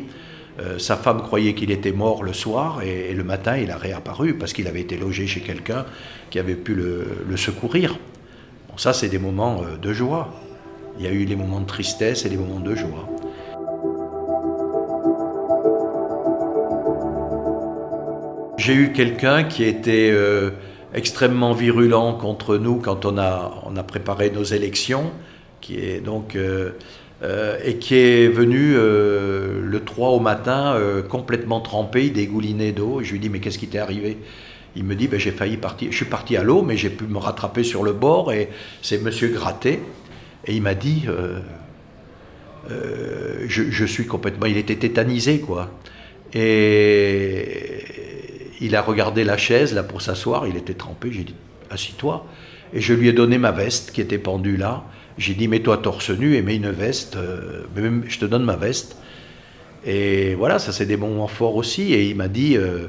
euh, 0.60 0.80
sa 0.80 0.98
femme 0.98 1.22
croyait 1.22 1.54
qu'il 1.54 1.72
était 1.72 1.92
mort 1.92 2.24
le 2.24 2.34
soir 2.34 2.82
et, 2.82 3.12
et, 3.12 3.14
le 3.14 3.24
matin, 3.24 3.58
il 3.58 3.72
a 3.72 3.78
réapparu 3.78 4.38
parce 4.38 4.52
qu'il 4.54 4.68
avait 4.68 4.82
été 4.82 4.98
logé 4.98 5.28
chez 5.28 5.42
quelqu'un 5.42 5.86
qui 6.30 6.40
avait 6.40 6.56
pu 6.56 6.76
le, 6.76 7.24
le 7.28 7.38
secourir. 7.38 7.98
Bon, 8.70 8.78
ça, 8.78 8.94
c'est 8.94 9.10
des 9.10 9.20
moments 9.20 9.64
euh, 9.64 9.78
de 9.78 9.94
joie. 9.94 10.34
Il 10.98 11.06
y 11.06 11.08
a 11.08 11.12
eu 11.12 11.24
les 11.26 11.36
moments 11.36 11.62
de 11.62 11.68
tristesse 11.68 12.26
et 12.26 12.30
les 12.30 12.38
moments 12.38 12.60
de 12.60 12.76
joie. 12.76 13.08
J'ai 18.72 18.78
eu 18.78 18.94
quelqu'un 18.94 19.44
qui 19.44 19.66
était 19.66 20.12
euh, 20.14 20.52
extrêmement 20.94 21.52
virulent 21.52 22.14
contre 22.14 22.56
nous 22.56 22.76
quand 22.78 23.04
on 23.04 23.18
a, 23.18 23.64
on 23.66 23.76
a 23.76 23.84
préparé 23.84 24.30
nos 24.30 24.46
élections, 24.46 25.12
qui 25.60 25.76
est 25.76 26.00
donc 26.00 26.38
euh, 26.38 26.70
euh, 27.22 27.58
et 27.66 27.76
qui 27.80 27.96
est 27.96 28.30
venu 28.30 28.72
le 28.76 29.82
3 29.86 30.12
au 30.12 30.22
matin 30.22 30.80
complètement 31.10 31.60
trempé, 31.60 32.06
il 32.06 32.14
dégoulinait 32.14 32.72
d'eau. 32.72 33.02
Je 33.04 33.12
lui 33.12 33.20
dis 33.20 33.28
mais 33.28 33.40
qu'est-ce 33.40 33.60
qui 33.60 33.68
t'est 33.68 33.78
arrivé? 33.78 34.20
Il 34.78 34.86
me 34.86 34.96
dit 34.96 35.10
ben, 35.10 35.20
j'ai 35.20 35.32
failli 35.32 35.58
partir, 35.58 35.92
je 35.92 35.98
suis 35.98 36.06
parti 36.06 36.38
à 36.38 36.44
l'eau 36.44 36.62
mais 36.62 36.78
j'ai 36.78 36.90
pu 36.90 37.04
me 37.04 37.18
rattraper 37.18 37.64
sur 37.64 37.84
le 37.84 37.92
bord 37.92 38.32
et 38.32 38.48
c'est 38.82 39.04
Monsieur 39.04 39.28
Gratté 39.28 39.82
et 40.46 40.56
il 40.56 40.62
m'a 40.62 40.76
dit 40.76 41.08
je 42.70 43.86
suis 43.86 44.06
complètement, 44.06 44.46
il 44.46 44.56
était 44.56 44.78
tétanisé 44.78 45.42
quoi. 45.42 45.72
Et 46.34 48.11
il 48.62 48.76
a 48.76 48.82
regardé 48.82 49.24
la 49.24 49.38
chaise 49.38 49.74
là 49.74 49.84
pour 49.84 50.02
s'asseoir, 50.02 50.48
il 50.48 50.56
était 50.56 50.76
trempé, 50.76 51.12
j'ai 51.12 51.24
dit 51.24 51.36
assis-toi. 51.72 52.26
Et 52.74 52.80
je 52.80 52.94
lui 52.94 53.10
ai 53.10 53.14
donné 53.14 53.38
ma 53.38 53.52
veste 53.52 53.92
qui 53.92 54.00
était 54.00 54.20
pendue 54.20 54.56
là. 54.56 54.84
J'ai 55.18 55.34
dit 55.34 55.48
mets-toi 55.48 55.80
torse 55.80 56.12
nu 56.12 56.36
et 56.36 56.42
mets 56.42 56.56
une 56.56 56.70
veste, 56.70 57.18
euh, 57.18 57.64
je 58.08 58.20
te 58.20 58.26
donne 58.26 58.44
ma 58.44 58.56
veste. 58.56 58.98
Et 59.86 60.36
voilà, 60.36 60.60
ça 60.60 60.72
c'est 60.72 60.86
des 60.86 60.96
moments 60.96 61.28
forts 61.28 61.56
aussi. 61.56 61.94
Et 61.94 62.10
il 62.10 62.16
m'a 62.16 62.28
dit 62.28 62.56
euh, 62.56 62.88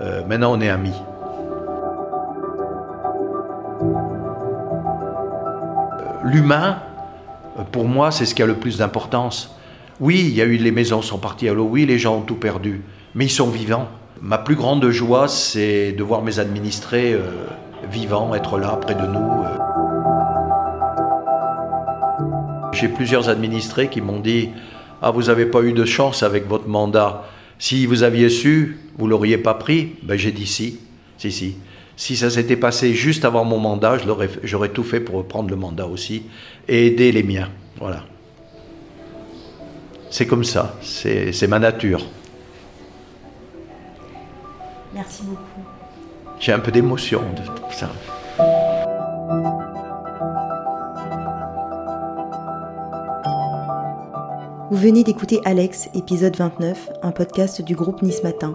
euh, 0.00 0.24
maintenant 0.24 0.56
on 0.56 0.60
est 0.60 0.70
amis. 0.70 0.94
L'humain, 6.24 6.78
pour 7.72 7.86
moi, 7.86 8.10
c'est 8.10 8.26
ce 8.26 8.34
qui 8.34 8.42
a 8.42 8.46
le 8.46 8.54
plus 8.54 8.78
d'importance. 8.78 9.56
Oui, 9.98 10.20
il 10.20 10.34
y 10.34 10.42
a 10.42 10.44
eu 10.44 10.56
les 10.56 10.70
maisons 10.70 11.02
sont 11.02 11.18
parties 11.18 11.48
à 11.48 11.54
l'eau, 11.54 11.66
oui, 11.70 11.86
les 11.86 11.98
gens 11.98 12.18
ont 12.18 12.22
tout 12.22 12.36
perdu, 12.36 12.82
mais 13.14 13.24
ils 13.26 13.30
sont 13.30 13.48
vivants. 13.48 13.88
Ma 14.20 14.38
plus 14.38 14.56
grande 14.56 14.90
joie, 14.90 15.28
c'est 15.28 15.92
de 15.92 16.02
voir 16.02 16.22
mes 16.22 16.40
administrés 16.40 17.12
euh, 17.12 17.30
vivants, 17.90 18.34
être 18.34 18.58
là 18.58 18.76
près 18.80 18.94
de 18.94 19.06
nous. 19.06 19.44
Euh. 19.44 19.58
J'ai 22.72 22.88
plusieurs 22.88 23.28
administrés 23.28 23.88
qui 23.88 24.00
m'ont 24.00 24.18
dit 24.18 24.50
Ah, 25.02 25.12
vous 25.12 25.24
n'avez 25.24 25.46
pas 25.46 25.62
eu 25.62 25.72
de 25.72 25.84
chance 25.84 26.22
avec 26.24 26.48
votre 26.48 26.66
mandat. 26.66 27.24
Si 27.60 27.86
vous 27.86 28.02
aviez 28.02 28.28
su, 28.28 28.78
vous 28.98 29.06
l'auriez 29.06 29.38
pas 29.38 29.54
pris 29.54 29.94
ben, 30.02 30.16
J'ai 30.16 30.32
dit 30.32 30.46
si. 30.46 30.80
Si, 31.16 31.30
si. 31.30 31.56
Si 31.96 32.16
ça 32.16 32.30
s'était 32.30 32.56
passé 32.56 32.94
juste 32.94 33.24
avant 33.24 33.44
mon 33.44 33.58
mandat, 33.58 33.98
j'aurais 34.42 34.68
tout 34.68 34.84
fait 34.84 35.00
pour 35.00 35.26
prendre 35.26 35.50
le 35.50 35.56
mandat 35.56 35.86
aussi 35.86 36.22
et 36.68 36.86
aider 36.86 37.10
les 37.12 37.22
miens. 37.24 37.48
Voilà. 37.78 38.04
C'est 40.10 40.26
comme 40.26 40.44
ça, 40.44 40.76
c'est 40.80 41.48
ma 41.48 41.58
nature. 41.58 42.00
Merci 44.94 45.22
beaucoup. 45.22 45.62
J'ai 46.38 46.52
un 46.52 46.60
peu 46.60 46.70
d'émotion 46.70 47.20
de 47.34 47.42
tout 47.42 47.72
ça. 47.72 47.90
Vous 54.70 54.76
venez 54.76 55.02
d'écouter 55.02 55.40
Alex, 55.44 55.88
épisode 55.94 56.36
29, 56.36 56.90
un 57.02 57.10
podcast 57.10 57.62
du 57.62 57.74
groupe 57.74 58.02
Nice 58.02 58.22
Matin. 58.22 58.54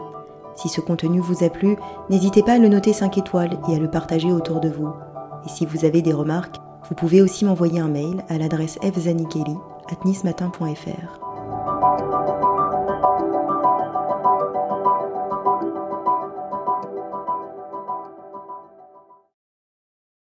Si 0.56 0.69
ce 0.69 0.80
contenu 0.80 1.19
vous 1.19 1.43
a 1.43 1.50
plu, 1.50 1.76
n'hésitez 2.10 2.43
pas 2.43 2.54
à 2.54 2.60
le 2.60 2.69
noter 2.69 2.93
5 2.93 3.17
étoiles 3.17 3.58
et 3.67 3.76
à 3.76 3.80
le 3.80 3.89
partager 3.89 4.32
autour 4.32 4.60
de 4.60 4.69
vous. 4.69 4.93
Et 5.46 5.50
si 5.50 5.65
vous 5.65 5.86
avez 5.86 6.02
des 6.02 6.13
remarques, 6.13 6.58
vous 6.88 6.96
pouvez 6.96 7.22
aussi 7.22 7.46
m'envoyer 7.46 7.80
un 7.80 7.88
mail 7.88 8.24
à 8.30 8.38
l'adresse 8.38 8.78
fzanikeli 8.82 9.56
at 9.89 10.06
nismatin.fr. 10.06 11.23